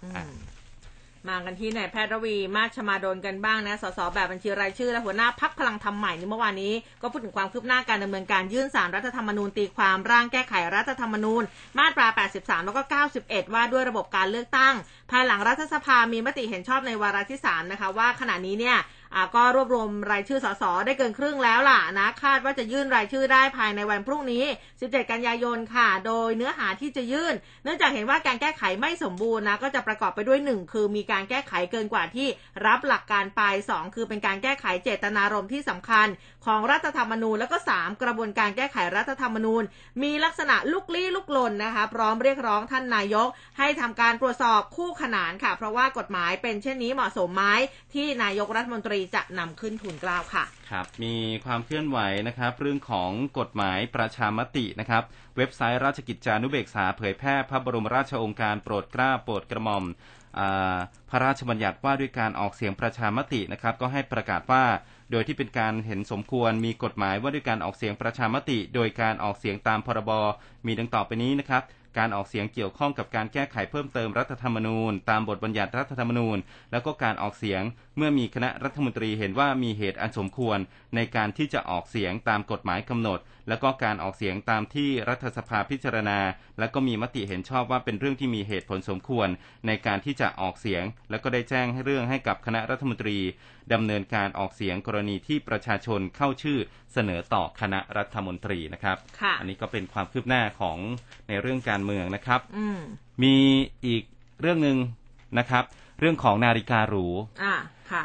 [1.29, 11.43] มากันที่นายแพทย์รวีมาชมาโดนกันบ้างนะสสแบบบัญชีรายชื่อและหัวหน้าพักพลังธรรมใหม่ในเมื่อวานนี้ก็พูดถึงความคืบหน้าการดำเนินการยื่นสารรัฐธรรมนูญตีความร่างแก้ไขรัฐธรรมนูญ
[11.79, 12.07] มาตรา
[12.37, 12.83] 83 แล้วก็
[13.19, 14.75] 91 ว่าด้วยระบบการเลือกตั้ง
[15.11, 18.77] ภายหลังรัฐสภามีมติเห็นชอบในวาระที่ 3 นะคะว่าขณะนี้เนี่ย
[19.35, 24.45] ก็รวบรวมรายชื่อสสได้เกินครึ่งแล้วล่ะนะคาดว่าจะยื่นรายชื่อได้ภายในวันพรุ่งนี้
[24.79, 27.35] 17 กันยายนค่ะ โดยเนื้อหาที่จะยื่น
[27.65, 32.29] เนื่องจากเห็นว่าการแก้ไขไม่สมบูรณ์นะก็จะประกอบไปด้วย 1 คือมีการแก้ไขเกินกว่าที่
[32.67, 33.43] รับหลักการไป
[33.73, 36.07] 2 คือเป็นการแก้ไขเจตนารมณ์ที่สำคัญ
[36.47, 39.63] ของรัฐธรรมนูญ แล้วก็ 3 กระบวนการแก้ไขรัฐธรรมนูญ
[40.03, 43.29] มีลักษณะลุกลี้ลุกลนนะคะ พร้อมเรียกร้องท่านนายก
[43.59, 47.45] ให้ทำการตรวจสอบคู่ขนานค่ะ เพราะว่ากฎหมายเป็นเช่นนี้เหมาะสมไหม
[47.95, 51.15] ที่นายกรัฐมนตรีจะนำขึ้นทุนกล้าวค่ะครับมี
[51.45, 55.03] ความเคลื่อนไหวนะครับเรื่องของกฎหมายประชามตินะครับ
[55.37, 59.85] เว็บไซต์ราชกิจจานุเบกษาเผยแพร่พระบรมราชโองการโปรดเกล้าโปรดกระหม่อม
[61.11, 64.65] พระราชบัญญัติว่าด้วยการออกเสียงประชามตินะครับก็ให้ประกาศว่า
[65.13, 70.11] โดยที่เป็นการเห็นสมควรมีกฎหมายว่าด้วยการออกเสียงประชามติ โดยการออกเสียงตามพรบ
[70.67, 71.63] มีดังต่อไปนี้นะครับ
[71.99, 76.39] การออกเสียงเกี่ยวข้องกับการแก้ไขเพิ่มเติมรัฐธรรมนูญ ตามบทบัญญัติรัฐธรรมนูญ
[76.73, 77.63] แล้วก็การออกเสียง
[77.97, 80.59] เมื่อมีคณะรัฐมนตรีเห็นว่ามีเหตุอันสมควร
[80.95, 86.19] ในการที่จะออกเสียงตามกฎหมายกำหนด แล้วก็การออกเสียงตามที่รัฐสภาพิจารณา
[86.59, 89.29] แล้วก็มีมติเห็นชอบว่าเป็นเรื่องที่มีเหตุผลสมควร
[89.67, 93.19] ในการที่จะออกเสียง แล้วก็ได้แจ้งให้เรื่องให้กับคณะรัฐมนตรี
[93.73, 96.59] ดำเนินการออกเสียงกรณีที่ประชาชนเข้าชื่อ
[96.93, 98.97] เสนอต่อคณะรัฐมนตรีนะครับ
[99.41, 100.79] อันนี้ก็เป็นความคืบหน้าของ
[101.29, 102.41] ในเรื่องการเมืองนะครับ
[103.23, 103.37] มี
[103.87, 104.03] อีก
[104.41, 104.77] เรื่องหนึ่ง
[105.39, 105.65] นะครับ
[106.01, 107.07] เรื่องของนาฬิกาหรู
[107.43, 107.55] อ่า
[107.91, 108.05] ค่ะ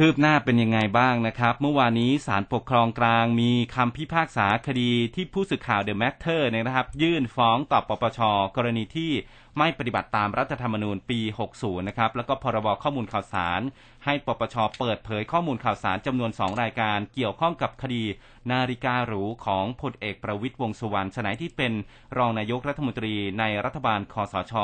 [0.00, 8.20] คืบหน้าเป็นยังไงบ้างนะครับ เมื่อวานนี้ศาลปกครองกลางมีคำพิพากษาคดีที่ผู้สื่อข่าว The MATTER นะครับ ยื่นฟ้องต่อปปช
[8.56, 9.12] กรณีที่
[9.58, 11.20] ไม่ปฏิบัติตามรัฐธรรมนูญปี
[11.54, 13.60] 60 นะครับ แล้วก็พรบข้อมูลข่าวสาร
[14.04, 18.04] ให้ปปชเปิดเผยข้อมูลข่าวสารจำนวน 2 รายการ เกี่ยวข้องกับคดี
[18.50, 21.72] นาฬิกาหรูของพลเอกประวิตร วงษ์สุวรรณสมัยที่เป็น
[22.18, 24.54] รองนายกรัฐมนตรีในรัฐบาลคอสช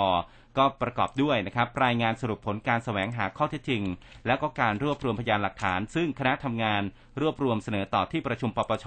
[0.59, 3.83] ก็ประกอบด้วยนะครับรายงานสรุปผลการแสวงหาข้อเท็จจริง
[4.27, 6.83] และก็การรวบรวมพยานหลักฐาน ซึ่งคณะทำงาน
[7.21, 8.87] รวบรวมเสนอต่อที่ประชุมปปช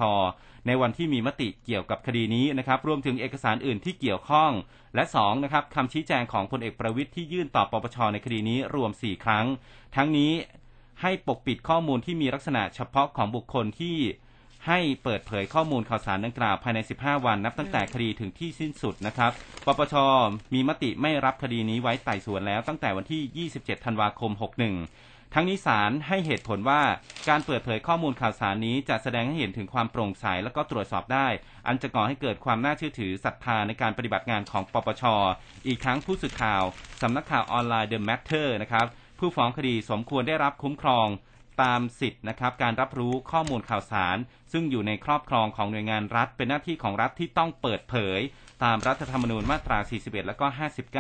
[0.68, 4.52] ในวันที่มีมติเกี่ยวกับคดีนี้นะครับรวมถึงเอกสารอื่นที่เกี่ยวข้อง
[4.96, 9.46] และ2นะครับคำชี้แจงของพลเอกประวิทย์ที่ยื่นต่อปปชในคดีนี้รวม 4 ครั้ง
[9.96, 10.34] ทั้งนี้
[11.02, 13.98] ให้ปกปิดข้อมูลที่มีลักษณะเฉพาะของบุคคลที่
[14.68, 19.32] ให้เปิดเผยข้อมูลข่าวสารดังกล่าวภายใน 15 วันนับตั้งแต่คดีถึงที่สิ้นสุดนะครับ
[19.66, 19.96] ปปช
[20.54, 24.32] มีมติไม่รับคดีนี้ไว้ไต่สวนแล้วตั้งแต่วันที่ 27 ธันวาคม
[24.84, 26.82] 61 ทั้งนี้ศาลให้เหตุผลว่า
[27.30, 31.28] การเปิดเผยข้อมูลข่าวสารนี้จะแสดงให้เห็นถึงความโปร่งใสและก็ตรวจสอบได้
[31.68, 35.04] อันจะก่อให้เกิดความน่าเชื่อถือศรัทธาในการปฏิบัติงานของปปช
[35.68, 36.64] อีกทั้งผู้สื่อข่าว
[37.02, 38.86] สำนักข่าวออนไลน์ The Matter นะครับ
[39.20, 41.08] ผู้ฟ้องคดีสมควรได้รับคุ้มครอง
[41.62, 44.18] ตามสิทธิ์นะครับการรับรู้ข้อมูลข่าวสาร
[44.52, 48.20] ซึ่งอยู่ในครอบครองของหน่วยงานรัฐ เป็นหน้าที่ของรัฐที่ต้องเปิดเผย
[48.64, 50.48] ตามรัฐธรรมนูญมาตรา 41 และก็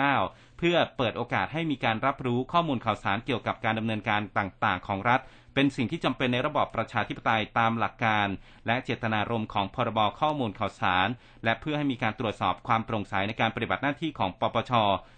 [0.03, 5.19] 59 เพื่อเปิดโอกาสให้มีการรับรู้ข้อมูลข่าวสารเกี่ยวกับการดำเนินการต่างๆ ของรัฐ
[5.59, 8.27] เป็นสิ่งที่จำเป็นในระบอบประชาธิปไตยตามหลักการ
[8.67, 11.07] และเจตนารมณ์ของพรบข้อมูลข่าวสาร
[11.43, 14.71] และเพื่อให้มีการตรวจสอบความโปร่งใสในการปฏิบัติหน้าที่ของปปช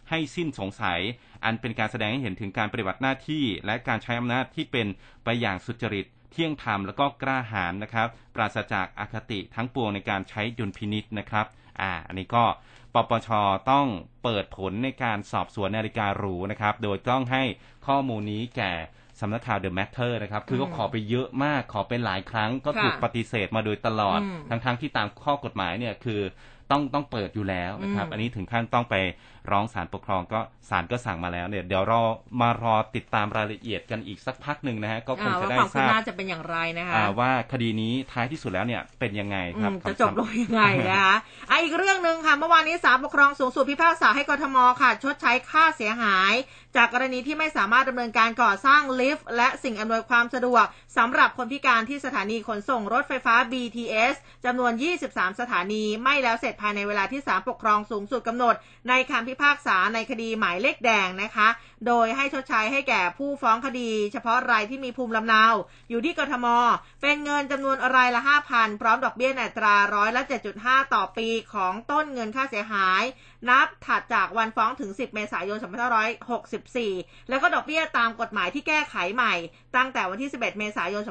[0.10, 1.00] ให้สิ้นสงสัย
[1.46, 4.88] อันเป็นการแสดงให้เห็นถึงการปฏิบัติหน้าที่ และการใช้อำนาจที่เป็น
[5.24, 11.46] ไปอย่างสุจริตเที่ยงธรรมแล้วก็กล้าหาญนะครับ ปราศจากอาคติทั้งปวงในการใช้ดุลพินิษนะครับ
[11.82, 12.46] อ่า อันนี้ก็
[12.94, 13.30] ปปช
[13.72, 13.88] ต้อง
[14.24, 17.44] เปิดผลในการสอบสวนนาฬิกาหรูนะครับ โดยต้องให้
[17.88, 18.72] ข้อมูลนี้แก่
[19.22, 26.22] สำนักข่าว The Matter นะครับ คือก็อืมขอไปเยอะมากขอเป็นหลายครั้งก็ถูกค่ะปฏิเสธมาโดยตลอดอืมทั้งๆที่ตามข้อกฎหมายเนี่ยคือ
[26.72, 28.96] ต้องต้องเปิดอยู่แล้วนะครับอืมอันนี้ถึงขั้นต้องไป
[29.52, 30.40] ร้องศาลปกครองก็
[30.70, 32.00] ศาลก็สั่งมาแล้วเนี่ยเดี๋ยวเรา
[32.42, 41.16] มารอติดตามรายละเอียดกันอีกสักพักหนึ่งนะฮะก็คงอ่าจะว่าได้ความทคืบราหบน้าจะเป็นอย่างไรนะคะอ่าว่าคดีนี้ท้ายที่สุดแล้วเนี่ยเป็นยังไงอืครับมจะคำจบลงยังไงนะคะ
[41.50, 46.34] อะอีกเรื่องหนึ่งค่ะเมื่อวานนี้ศาลปกครองสูงสุดพิพากษาให้กทมค่ะชดใช้ค่าเสียหาย
[46.76, 50.66] จากกรณีที่ไม่สามารถดำเนินการก่อสร้างลิฟต์และสิ่งอำนวยความสะดวก
[50.98, 54.16] สำหรับคนพิการที่สถานีขนส่งรถไฟฟ้า BTS
[54.46, 54.72] จำนวน
[55.08, 58.56] 23 สถานีไม่แล้วเสร็จภายในเวลาที่ศาลปกครองสูงสุดกำหนด
[58.90, 61.48] ในคำพิพากษาในคดีหมายเลขแดงนะคะ
[61.88, 65.46] โดยให้ชดใช้ให้แก่ผู้ฟ้องคดี เฉพาะรายที่มีภูมิลำเนา
[65.90, 66.48] อยู่ที่กทม
[67.02, 70.22] เป็นเงินจำนวนรายละ5,000 พร้อมดอกเบี้ยอัตราร้อยละ
[70.58, 73.04] 7.5 ต่อปีของต้นเงินค่าเสียหาย
[73.50, 75.58] นับถัดจากวันฟ้องถึง 10 เมษายน
[76.44, 79.34] 2564 แล้วก็ดอกเบี้ยตามกฎหมายที่แก้ไขใหม่
[79.76, 81.04] ตั้งแต่วันที่ 11 เมษายน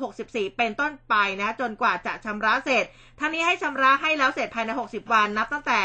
[0.00, 2.84] 2564 เป็นต้นไปนะ จนกว่าจะชำระเสร็จ
[3.18, 5.82] ท่านี้ให้ชำระให้แล้วเสร็จภายใน 60 วันนับตั้งแต่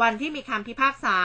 [0.00, 1.18] วันที่มีคำพิพากษา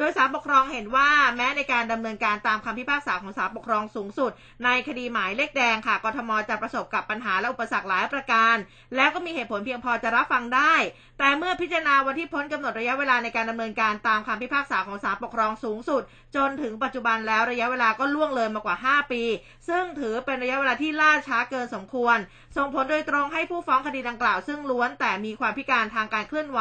[0.00, 4.30] โดยศาลปกครองเห็นว่าแม้ในการดำเนินการตามคำพิพากษาของศาลปกครองสูงสุด
[4.64, 8.56] ในคดีหมายเลขแดงค่ะกทมจะประสบกับปัญหาและอุปสรรคหลายประการ
[8.96, 10.74] แล้วก็มีเหตุผลเพียงพอจะรับฟังได้
[11.18, 16.02] แต่เมื่อพิจารณาวันที่พ้นกำหนดระยะเวลาในการดำเนินการตามคำพิพากษาของศาลปกครองสูงสุด
[16.36, 19.22] จนถึงปัจจุบันแล้วระยะเวลาก็ล่วงเลยมากว่า 5 ปี
[19.68, 22.16] ซึ่งถือเป็นระยะเวลาที่ล่าช้าเกินสมควร
[22.56, 26.60] ส่งผลโดยตรงให้ผู้ฟ้องคดีดังกล่าว ซึ่งล้วนแต่มีความพิการทางการเคลื่อนไหว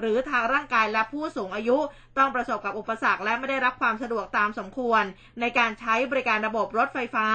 [0.00, 1.78] หรือทางร่างกายและผู้สูงอายุ
[2.18, 5.02] ต้องประสบกับอุปสรรคและไม่ได้รับความสะดวกตามสมควร
[5.40, 7.28] ในการใช้บริการระบบรถไฟฟ้า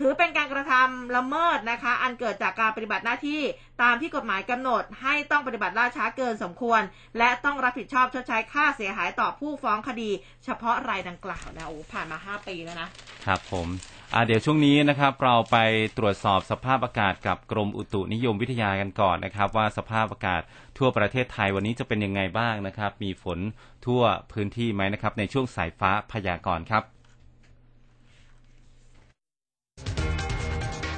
[0.00, 3.40] ถือเป็นการกระทำละเมิดนะคะ อันเกิดจากการปฏิบัติหน้าที่
[3.82, 6.82] ตามที่กฎหมายกำหนด ให้ต้องปฏิบัติล่าช้าเกินสมควร
[7.18, 10.10] และต้องรับผิดชอบชดใช้ค่าเสียหายต่อผู้ฟ้องคดี
[10.44, 12.88] เฉพาะรายดังกล่าวนะโอ้ผ่านมา 5 ปีแล้วนะ
[13.26, 13.68] ครับผม
[14.14, 15.56] อ่าเดี๋ยวช่วงนี้นะครับเราไป
[15.98, 20.42] ตรวจสอบสภาพอากาศกับกรมอุตุนิยมวิทยากันก่อนนะครับ ว่าสภาพอากาศ
[20.78, 23.38] ทั่วประเทศไทยวันนี้จะเป็นยังไงบ้างนะครับ มีฝน
[23.86, 24.02] ทั่ว
[24.32, 26.82] พื้นที่ไหมนะครับ ในช่วงสายฟ้าพยากรณ์ครับ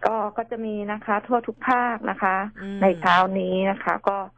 [0.04, 4.37] ก็ก็จะมีนะคะ ทั่วทุกภาคนะคะอืมในเช้านี้นะคะ ก็อ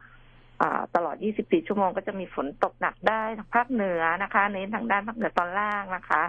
[0.95, 6.21] ตลอด 24 ชั่วโมงก็จะมีฝนตกหนักได้ทางภาคเหนือนะคะ เน้นทางด้านภาคเหนือตอนล่างนะคะ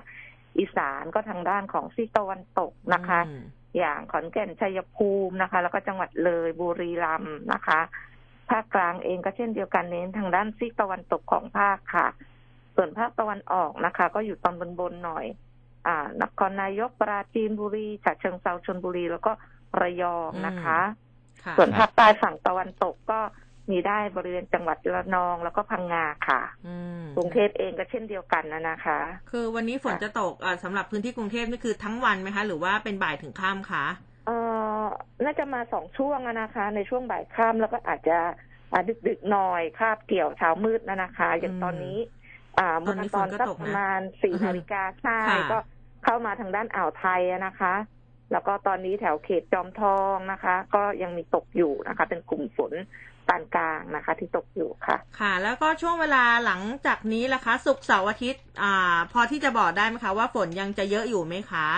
[0.59, 3.43] อีสานก็ทางด้านของซีกตะวันตกนะคะอืม
[3.79, 7.81] อย่างขอนแก่นชัยภูมินะคะ แล้วก็จังหวัดเลยบุรีรัมย์นะคะ
[8.51, 12.07] ภาคกลางเองก็เช่นเดียวกันเน้นทางด้านซีกตะวันตกของภาคค่ะ
[12.77, 15.27] ส่วนภาคตะวันออกนะคะ ก็อยู่ตอนบนๆหน่อย
[15.87, 19.33] อ่านครนายกปราจีนบุรีฉะเชิงเซาชนบุรีแล้วก็
[19.81, 20.81] ระยองนะคะ
[21.45, 23.21] ค่ะส่วนภาคใต้ฝั่งตะวันตกก็
[23.73, 28.99] มีได้บริเวณจังหวัดระนองแล้วก็พังงาค่ะอืมกรุงเทพเองก็เช่นเดียวกันนะนะคะ
[29.31, 33.85] คือวันนี้ฝนจะตกอ่าสำหรับพื้นที่กรุงเทพนี่คือทั้งวันไหมคะ หรือว่าเป็นบ่ายถึงค่ำคะ
[34.27, 34.39] เอ่
[34.81, 34.85] อ
[35.25, 38.19] น่าจะมาสองช่วงอะนะคะ ในช่วงบ่ายค่ำแล้วก็อาจจะ
[38.73, 41.99] อ่าดึกๆหน่อยคาบเกี่ยวเช้ามืดนะนะคะ อย่างตอนนี้
[42.59, 45.59] อ่าตอนนี้เมื่อตอนฝนก็สักตกนะประมาณสี่อือฮึนาฬิกาใช่ค่ะก็
[46.05, 47.75] เข้ามาทางด้านอ่าวไทยอะนะคะ
[48.33, 52.73] แล้วก็ตอนนี้แถวเขตจอมทองนะคะ ก็ยังมีตกอยู่นะคะ เป็นกลุ่มฝน
[53.29, 61.69] ปานกลางนะคะ ที่ตกอยู่ค่ะ ค่ะ แล้วก็ช่วงเวลาหลังจากนี้ล่ะคะศุกร์เสาร์อาทิตย์อ่า พอที่จะบอกได้ไหมคะ ว่าฝนยังจะเยอะอยู่ไหมคะ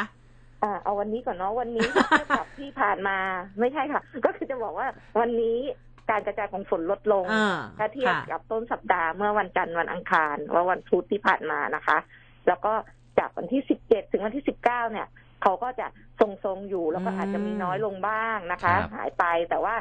[0.62, 3.18] อ่าเอาวันนี้ก่อนเนาะวันนี้ถ้าเทียบกับที่ผ่านมา
[3.59, 4.86] ไม่ใช่ค่ะ ก็คือจะบอกว่า
[5.20, 5.59] วันนี้
[6.11, 11.99] การกระจายของฝนลดลงเออถ้าเทียบค่ะกับต้นสัปดาห์เมื่อวันจันทร์วันอังคารว่าวันพุธที่ผ่านมานะคะ
[12.49, 12.72] แล้วก็
[13.18, 15.07] จากวันที่สิบเจ็ดถึงวันที่สิบเก้าเนี่ย
[15.42, 15.86] เขาก็จะ
[16.20, 19.74] ทรงๆอยู่แล้วก็อืมอาจจะมีน้อยลงบ้างนะคะครับหายไปแต่ว่า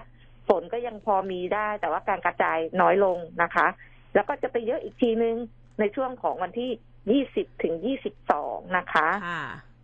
[0.48, 3.68] ฝนก็ยังพอมีได้ แต่ว่าการกระจายน้อยลงนะคะ
[4.16, 5.36] แล้วก็จะไปเยอะอีกทีนึง
[5.80, 6.70] ในช่วงของวันที่
[7.12, 9.44] ยี่สิบถึงยี่สิบสองนะคะค่ะ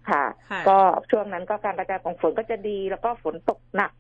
[0.10, 0.78] ค่ะค่ะก็
[1.12, 3.92] ช่วงนั้นก็การกระจายของฝนก็จะดี แล้วก็ฝนตกหนัก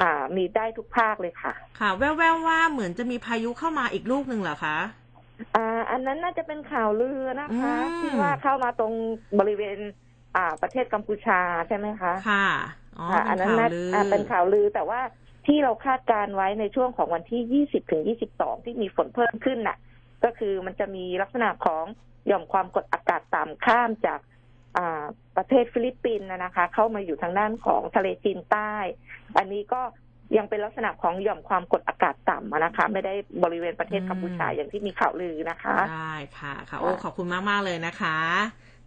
[0.00, 4.76] อ่า มีได้ทุกภาคเลยค่ะ ค่ะ แว่วๆว่าเหมือนจะมีพายุเข้ามาอีกลูกหนึ่งเหรอคะ
[5.56, 8.92] อ่า อันนั้นน่าจะเป็นข่าวลือนะคะอืมที่ว่าเข้ามาตรง
[9.38, 9.78] บริเวณ
[10.36, 12.46] อ่า ประเทศกัมพูชาใช่ไหมคะ ค่ะ
[12.98, 15.00] อ๋อค่ะเป็นนั้นข่าวน่าลืออ่าเป็นข่าวลือแต่ว่า
[15.46, 19.78] ที่เราคาดการไว้ในช่วงของวันที่ยี่สิบถึงยี่สิบสองที่มีฝนเพิ่มขึ้นน่ะ
[20.24, 21.84] ก็คือมันจะมีลักษณะของ
[22.26, 24.20] หย่อมความกดอากาศต่ำข้ามจาก
[25.36, 28.74] ประเทศฟิลิปปินส์นะคะ เข้ามาอยู่ทางด้านของทะเลจีนใต้
[29.36, 29.80] อันนี้ก็
[30.36, 33.14] ยังเป็นลักษณะของหย่อมความกดอากาศต่ำนะคะ ไม่ได้
[33.44, 38.18] บริเวณประเทศกัมพูชาอย่างที่มีข่าวลือนะคะ ได้ค่ะค่ะโอ้ขอบคุณมากๆเลยนะคะ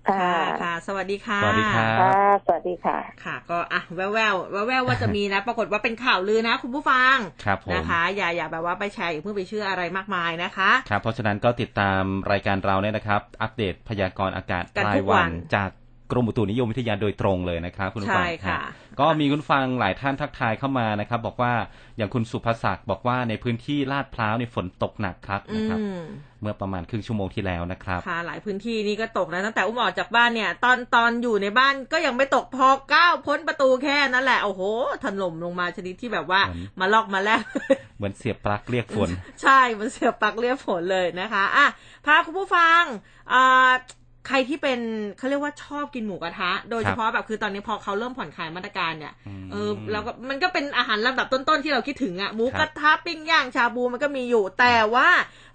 [0.09, 12.01] ค่ะค่ะ สวัสดีค่ะ สวัสดีครับค่ะสวัสดีค่ะ ค่ะ ก็อะแววแววแววแววๆว่าจะมีนะ ปรากฏว่าเป็นข่าวลือนะ คุณผู้ฟังครับผมนะคะ อย่าอย่าแบบว่าไปแชร์อย่าเพิ่งไปเชื่ออะไรมากมายนะคะ ครับ เพราะฉะนั้นก็ติดตาม
[12.31, 15.69] รายการเราเนี่ยนะครับ อัปเดตพยากรณ์อากาศกันรายทุกวัวันนจาก
[16.13, 21.53] กรมอุตุนิยมวิทยาโดยตรงเลยนะครับคุณผู้ฟังใช่ค่ะฮก็มีคุณผู้ฟังหลายท่านทักทายเข้ามานะครับ บอกว่า
[21.97, 26.01] อย่างคุณสุภศักดิ์บอกว่าในพื้นที่ลาดพร้าวเนี่ยฝนตกหนักครับอืนะครับม
[26.41, 34.61] เมื่อประมาณครึ่งชั่วโมงที่แล้วนะครับค่ะหลายพื้นที่นี่ก็ตกนะตั้งแต่อุ้มออกจากบ้านเนี่ย ตอนตอนอยู่ในบ้านก็ยังไม่ตกพอก้าวพ้นประตูแค่นั้นแหละโอ้โห
[35.03, 37.43] ถล่มลงมาชนิดที่แบบว่าเหมือนมาลอกมาแลก
[37.97, 39.09] เหมือนเสียบปลั๊กเรียกฝน
[39.41, 41.65] ใช่มันเสียบปลั๊กเรียกฝนเลยนะคะอะ
[42.05, 42.81] พาคุณผู้ฟัง
[43.33, 43.71] อ่า
[44.27, 44.79] ใครที่เป็น
[45.17, 55.09] เขาเรียกว่าชอบกินหมูกระทะ โดยเฉพาะแบบคือตอนนี้พอเขาเริ่มผ่อนคลายมาตรการเนี่ยอืมเออแล้วก็มันก็เป็นอาหารลำดับต้นๆที่เราคิดถึงอะหมูกระทะปิ้งย่างชาบูมันก็มีอยู่ แต่ว่า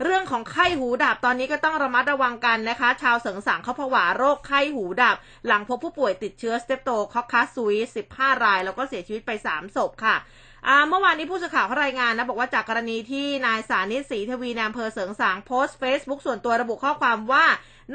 [0.05, 5.17] เรื่องของไข้หูดับตอนนี้ก็ต้องระมัดระวังกันนะคะ ชาวเสิงสางเขาผวาโรคไข้หูดับ
[5.47, 7.75] หลังพบผู้ป่วยติดเชื้อ Streptococcus suis
[8.11, 10.48] 15 ราย แล้วก็เสียชีวิตไป 3 ศพค่ะอ่า
[10.89, 17.47] เมื่อวานนี้ผู้สื่อข่าวเขารายงานนะ บอกว่าจากกรณีที่นายสานิตศรีทวีนายอำเภอเสิงสางโพสต์เฟซบุ๊กส่วนตัวระบุข้อความว่า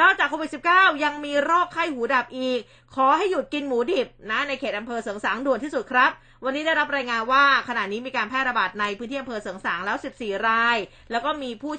[0.02, 2.60] นอกจากโควิด -19 ยังมีโรคไข้หูดับอีก
[2.96, 6.12] ขอให้หยุดกินหมูดิบนะในเขตอำเภอเสิงสางด่วนที่สุดครับ
[6.44, 10.78] วันนี้ได้รับรายงานว่าขณะนี้มีการแพร่ระบาดในพื้นที่อำเภอเสิงสางแล้ว 14 ราย
[11.12, 11.74] แล้วก็มีผู้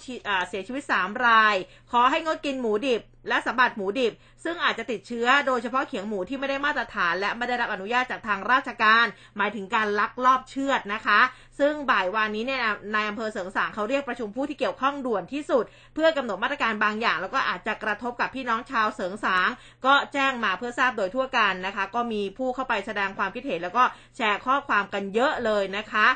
[0.49, 1.55] เสียชีวิต 3 ราย
[1.93, 4.13] ขอให้งดกินหมูดิบและสัมผัสหมูดิบ
[4.45, 11.21] ซึ่งอาจจะติดเชื้อโดยเฉพาะเขียงหมูที่ไม่ได้มาตรฐาน และไม่ได้รับอนุญาตจากทางราชการ หมายถึงการลักลอบเชือดนะคะ
[11.59, 12.61] ซึ่งบ่ายวานนี้เนี่ย
[12.95, 15.65] นายอำเภอเสริงสางเขาเรียกประชุมผู้ที่เกี่ยวข้องด่วนที่สุด
[15.95, 19.49] เพื่อกำหนดมาตรการบางอย่าง แล้วก็อาจจะกระทบกับพี่น้องชาวเสริงสาง
[19.87, 23.85] ก็แจ้งมาเพื่อทราบโดยทั่วกันนะคะ ก็มีผู้เข้าไปแสดงความคิดเห็นแล้วก็
[24.17, 26.09] แชร์ข้อความกันเยอะเลยนะคะ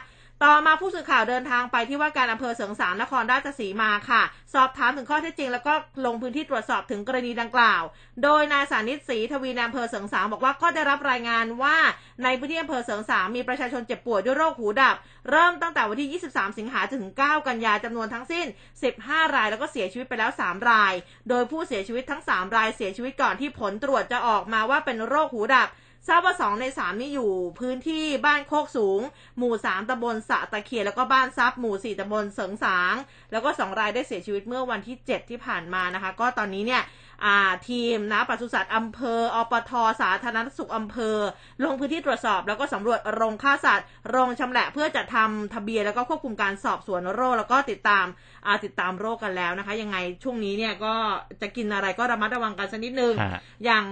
[0.44, 4.22] ต่อมาผู้สื่อข่าวเดินทางไปที่ว่าการอำเภอเสริงสางนครราชสีมาค่ะ
[4.54, 5.74] สอบถามถึงข้อเท็จจริง แล้วก็
[6.06, 7.82] ลงพื้นที่ตรวจสอบถึงกรณีดังกล่าว
[8.22, 11.76] โดยนายสานิตศรีทวีนายอำเภอเสริงสางบอกว่าก็ได้รับรายงานว่า
[12.24, 14.96] ในพื้นที่อำเภอเสริงสางมีประชาชนเจ็บป่วยด้วยโรคหูดับ
[15.30, 18.46] เริ่มตั้งแต่วันที่ 23 สิงหาถึง 9 กันยาจำนวนทั้งสิ้น
[18.90, 20.92] 15 รายแล้วก็เสียชีวิตไปแล้ว 3 ราย
[21.28, 25.68] โดยผู้เสียชีวิตทั้ง 3 รายเสียชีวิตก่อนที่ผลตรวจจะออกมาว่าเป็นโรคหูดับ
[26.06, 27.30] ทราบว่าสองในสามนี่อยู่
[27.60, 29.00] พื้นที่บ้านโคกสูง
[29.38, 32.94] หมู่สามตำบลสะตะเคียนแล้วก็บ้านซับหมู่สี่ตำบลเสริงสาง
[33.32, 36.82] แล้วก็สองรายได้เสียชีวิตเมื่อวันที่เจ็ดที่ผ่านมานะคะ ก็ตอนนี้เนี่ย
[37.24, 37.38] อ่า
[37.68, 41.16] ทีมนะปศุสัตว์อำเภออปทสาธารณสุขอำเภอ
[41.64, 48.06] ลงพื้นที่ตรวจสอบ แล้วก็สำรวจโรงฆ่าสัตว์โรงชำแหละเพื่อจะทำทะเบียนแล้วก็ควบคุมการสอบสวนโรคแล้วก็ติดตาม
[48.46, 50.94] อ่าติดตามโรคกันแล้วนะคะ ยังไงช่วงนี้เนี่ยก็
[51.40, 53.84] จะกินอะไรก็ระมัดระวังกันสักนิดนึงฮะอย่าง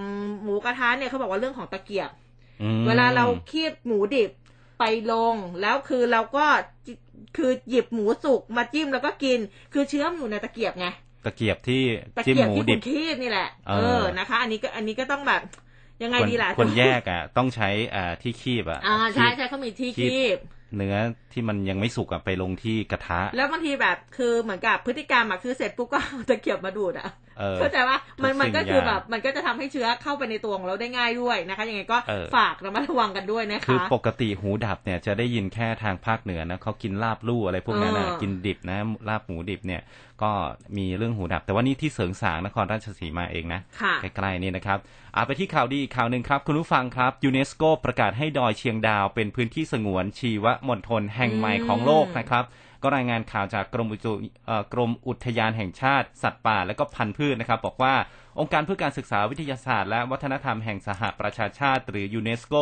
[0.43, 2.09] หมูกระทะเนี่ยเขาบอกว่าเรื่องของตะเกียบ
[2.61, 4.31] อืมเวลาเราคีบหมูดิบ
[4.79, 6.45] ไปลงแล้วคือเราก็
[6.85, 6.93] จิ
[7.37, 9.39] คือหยิบหมูสุกมาจิ้มแล้วก็กิน
[9.73, 10.87] คือเชื้อมันอยู่ในตะเกียบไง
[11.27, 11.83] ตะเกียบที่
[12.17, 15.41] ตะจิ้มเกียบหมูที่ดิคุบ ณคีบนี่แหละ เอเออ อนะคะ อันนี้ก็อันนี้ก็ต้องแบบ
[16.03, 20.37] ยังไงควรดีล่ะควรแยกอะ ต้องใช้อ่าที่คีบอะอ่าใช่คีบ ใช่เขามีที่คีบ คีบ
[20.75, 20.95] เนื้อ
[21.33, 27.09] ที่มันยังไม่สุกอะไปลงที่กระทะ แล้วบางทีแบบคือเหมือนกับพฤติกรรมอะคือเสร็จปุ๊บก็เอาตะเกียบมาดูดอะ
[27.39, 38.77] เออเข้าใจว่ามันทุกมันก็สิ่งคืออย่างแบบมันก็จะทำให้เชื้อเข้าไปในตัวของเราได้ง่ายด้วยนะคะยังไงก็เออฝากระมัดระวังกันด้วยนะคือคะปกติหูดับเนี่ยจะได้ยินแค่ทางภาคเหนือนะเขากินลาบลู่อะไรพวกนั้นนะเออกินดิบนะ
[39.09, 39.81] ลาบหมูดิบเนี่ย
[40.23, 40.31] ก็
[40.77, 44.79] มีเรื่องหูดับ แต่ว่านี่ที่เสริงสางนครราชสีมาเองนะค่ะใกล้ๆนี่นะครับ
[45.15, 52.43] อาไปที่ข่าวดีอีกข่าวหนึ่งครับ คุณผู้ฟังครับยูเนสโกประกาศให้ดอยเชียงดาวเป็นพื้นที่สงวนชีวมณฑลแห่งใหม่ของโลกนะครับ
[52.83, 54.13] ก็รายงานข่าวจากกรมอุตุ
[54.73, 57.95] กรมอุทยานแห่งชาติ สัตว์ป่าและก็พันธุ์พืชนะครับบอกว่า
[58.39, 62.53] องค์การเพื่อการศึกษาวิทยาศาสตร์และวัฒนธรรมแห่งสหประชาชาติ หรือยูเนสโก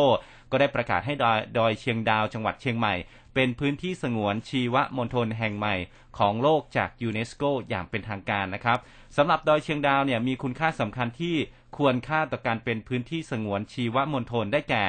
[0.50, 2.94] ก็ได้ประกาศให้ดอยดอยเชียงดาวจังหวัดเชียงใหม่
[3.34, 5.76] เป็นพื้นที่สงวนชีวมณฑลแห่งใหม่
[6.18, 8.78] ของโลกจากยูเนสโกอย่างเป็นทางการนะครับ
[9.16, 11.36] สำหรับดอยเชียงดาวเนี่ยมีคุณค่าสำคัญที่
[11.76, 14.84] ควรค่าต่อการเป็นพื้นที่สงวนชีวมณฑลได้แก่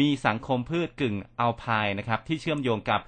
[0.00, 3.00] มีสังคมพืชกึ่งอัลไพน์นะครับที่เชื่อมโยงกับ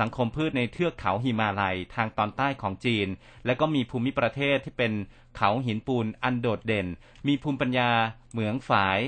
[0.00, 3.08] สังคมพืชในเทือกเขาหิมาลัยทางตอนใต้ของจีน
[3.46, 4.92] และก็มีภูมิประเทศที่เป็น
[5.36, 6.86] เขาหินปูนอันโดดเด่น
[7.26, 7.90] มีภูมิปัญญา
[8.32, 8.98] เหมืองฝาย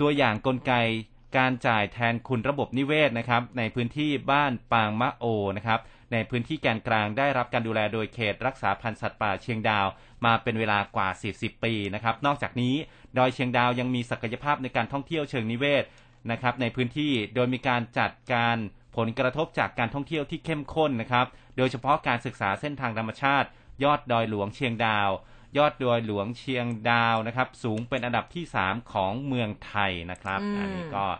[0.00, 0.72] ตัวอย่างกลไก
[1.36, 5.24] การจ่ายแทนคุณระบบนิเวศนะครับ ในพื้นที่บ้านปางมะโอ
[5.56, 5.80] นะครับ
[6.12, 9.86] ในพื้นที่แกนกลางได้รับการดูแลโดยเขตรักษาพันธุ์สัตว์ป่าเชียงดาว
[10.24, 12.74] มาเป็นเวลากว่า 40 ปีนะครับ นอกจากนี้
[13.16, 15.84] ดอยเชียงดาวยังมีศักยภาพในการท่องเที่ยวเชิงนิเวศ
[16.30, 18.56] นะครับในพื้นที่โดยมีการจัดการ
[18.96, 21.26] ผลกระทบจากการท่องเที่ยวที่เข้มข้นนะครับ
[21.56, 23.48] โดยเฉพาะการศึกษาเส้นทางธรรมชาติ
[23.84, 25.10] ยอดดอยหลวงเชียงดาว
[25.56, 31.18] ยอดดอยหลวงเชียงดาวนะครับ สูงเป็นอันดับที่ 3 ของเมืองไทยนะครับอืมอันนี้ก็อ่า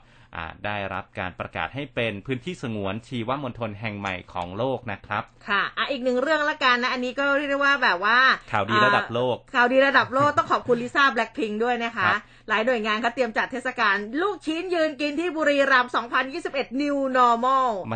[0.64, 8.18] ได้รับการประกาศให้เป็นพื้นที่สงวนชีวมณฑลแห่งใหม่ของโลกนะครับ ค่ะอะอีกหนึ่งเรื่องละกันนะ อันนี้ก็เรียกได้ว่าแบบว่า
[8.52, 15.92] ข่าวดีระดับโลกอ่าข่าวดีระดับโลกต้องขอบคุณลิซ่าแบล็คพิงด้วยนะคะครับหลายหน่วยงานเขาเตรียมจัดเทศกาลลูกชิ้นยืนกินที่บุรีรัมย์
[16.36, 17.94] 2021 New Normal แหม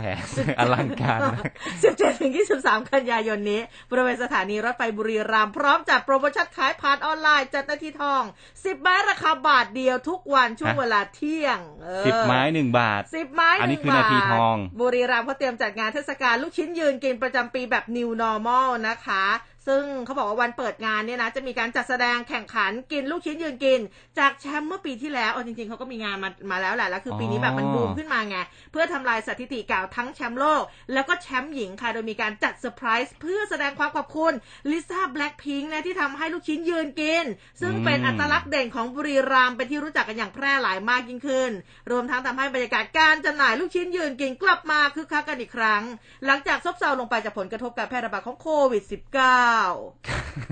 [0.58, 1.44] อลังการนะ
[1.80, 3.60] 17ถึง23 กันยายนนี้
[3.90, 8.22] บริเวณสถานีรถไฟบุรีรัมย์พร้อมจัดโปรโมชั่นขายผ่านออนไลน์จัดนาทีทอง
[8.54, 19.24] 10ไม้ราคาบาทเดียวทุกวันช่วงฮะเวลาเที่ยงเออสิบไม้หนึ่งบาทสิบไม้อันนี้หงคือนาทีบททอง บุรีรัมย์เขาเตรียมจัดงานเทศกาลลูกชิ้นยืนกินประจำปีแบบ New Normal นะคะ
[19.66, 23.80] ซึ่งเขาบอกว่าวันเปิดงานเนี่ยนะจะมีการจัดแสดงแข่งขันกินลูกชิ้นยืนกิน
[24.18, 28.36] จากแชมป์เมื่อปีที่แล้วเอาจริงๆเขาก็มีงานมามาแล้วแหละแล้วคือปีนี้แบบมันบูมขึ้นมาไง
[28.72, 34.32] เพื่อทำลายสถิติเก่าทั้งแชมป์โลก แล้วก็แชมป์หญิงค่ะโดยมีการจัดเซอร์ไพรส์เพื่อแสดงความขอบคุณ
[34.70, 37.24] ลิซ่าแบล็คพิงค์นะที่ทำให้ลูกชิ้นยืนกิน
[37.60, 41.50] ซึ่งเป็นอืมอัตลักษณ์เด่นของบุรีรัมย์เป็นที่รู้จักกันอย่างแพร่หลายมากยิ่งขึ้น
[41.90, 45.82] รวมทั้งทำให้บรรยากาศการจำหน่ายลูกชิ้นยืนกินกลับมาคึกคักกันอีกครั้ง
[46.26, 49.49] หลังจากซบเซาลงไปจากผลกระทบการแพร่ระบาดของโควิด -19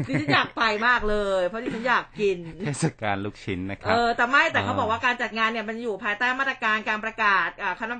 [0.09, 7.95] ดิฉันอยากไปมากเลย เพราะดิฉันอยากกินเทศกาลลูกชิ้นนะคเอรับอแต่ไม่แต่เออเขาบอกว่าการจัดงานเนี่ยมันอยู่ภายใต้มาตรการการประกาศอ่าคณะ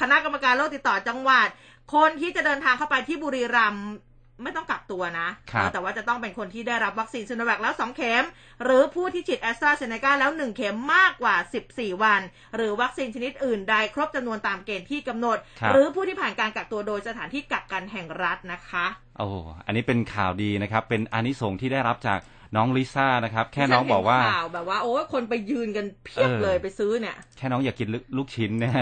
[0.00, 1.48] คณะกรรมการโรคติดต่อจังหวัด
[1.94, 3.86] คนที่จะเดินทางเข้าไปที่บุรีรัมย์
[4.44, 8.24] ไม่ต้องกักตัวนะครับเออแต่ว่าจะต้องเป็นคนที่ได้รับวัคซีนซิโนแวคแล้ว 2 เข็ม
[8.64, 11.36] หรือผู้ที่ฉีดแอสตราเซเนกาแล้ว 1 เข็มมากกว่า
[11.70, 12.20] 14 วัน
[12.56, 18.86] หรือวัคซีนชนิดอื่นใดครบจำนวนตามเกณฑ์ที่กำหนดครับหรือผู้ที่ผ่านการกักตัวโดยสถานที่กักกันแห่งรัฐนะคะ
[19.18, 19.28] โอ้
[19.66, 22.18] อันนี้เป็นข่าวดีนะครับ เป็นอานิสงส์ที่ได้รับจาก
[22.56, 28.72] น้องลิซ่านะครับ แค่น้องบอกว่าดิฉันเห็นข่าวแบบว่า โอ้ยคนไปยืนกันเพียบเออเลยไปซื้อเนี่ย แค่น้องอยากกินลูกชิ้นเนี่ย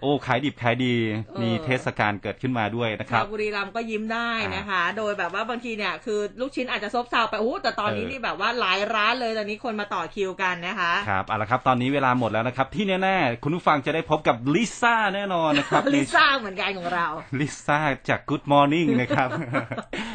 [0.00, 0.94] โอ้ขายดิบขายดี
[1.32, 17.06] เออมีเทศกาลเกิดขึ้นมาด้วยนะครัชาบวบุรีรัมย์ก็ยิ้มได้นะคะ โดยแบบว่าบางทีเนี่ยคือลูกชิ้นอาจจะซบเซาไปโอ้โหแต่ตอนนี้เออนี่แบบว่าหลายร้านเลยตอนนี้คนมาต่อคิวกันนะคะคครับเอาละครับตอนนี้เวลาหมดแล้วนะครับ ที่แน่ๆคุณผู้ฟังจะได้พบกับลิซ่าแน่นอนนะครับลิซ่าเหมือนกันของเรา
[17.40, 17.78] ลิซ่า
[18.08, 19.28] จาก Good Morning นะครับ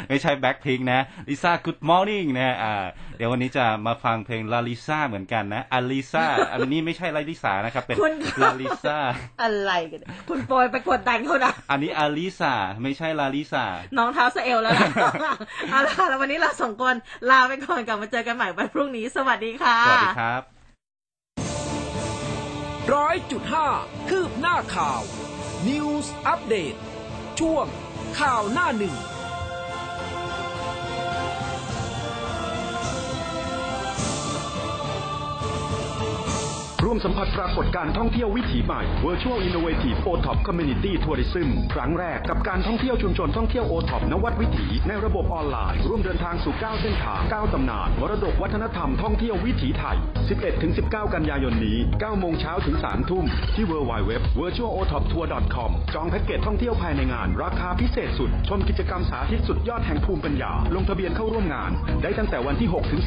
[0.09, 0.99] ไม่ใช่แบ็คพิงนะ
[1.29, 2.68] ลิซ่า Good Morning นะอ่า
[3.17, 8.97] เดี๋ยววันนี้จะมาฟังเพลงลาลิซ่าเหมือนกันนะอลิซ่าอันนี้ไม่ใช่ลาลิซ่านะครับ เป็นคุณลาลิซ่า
[9.41, 12.53] อะไรกันเนี่ยคุณโปรยไปกดดันเขานะอันนี้อลิซ่า
[12.83, 13.63] ไม่ใช่ลาลิซ่า
[13.97, 15.33] น้องเท้าสะเอวแล้วล่ะ
[15.71, 16.95] เอาล่ะแล้ววันนี้เราสองคน
[17.29, 20.41] ลาไปก่อนกลับมาเจอกันใหม่วันพรุ่งนี้ สวัสดีค่ะสวัสดีครับ
[22.93, 23.67] ร้อยจุดห้า
[24.09, 25.01] คืบหน้าข่าว
[25.67, 26.75] News อัปเดต
[27.39, 27.65] ช่วง
[28.19, 28.95] ข่าวหน้าหนึ่ง
[36.85, 47.89] ร่วมสัมผัสปรากฏการท่องเที่ยววิถีใหม่ Virtual Innovative OTOP Community Tourism ครั้งแรกกับการท่องเที่ยวชุมชนท่องเที่ยว OTOP นวัดวิถี ในระบบออนไลน์ ร่วมเดินทางสู่ 9 เส้นทาง 9 ตำนาน
[47.99, 49.97] มรดกวัฒนธรรมท่องเที่ยววิถีไทย
[50.55, 53.25] 11-19 กันยายนนี้ 9 โมงเช้าถึง 3 ทุ่ม
[53.55, 61.71] ที่ www virtualotoptour.com จองแพ็กเกจท่องเที่ยวภายในงาน ราคาพิเศษสุด ชมกิจกรรมสาธิตสุดยอดแห่งภูมิปัญญา ลงทะเบียนเข้าร่วมงาน
[62.03, 62.97] ได้ตั้งแต่วันที่6ถึง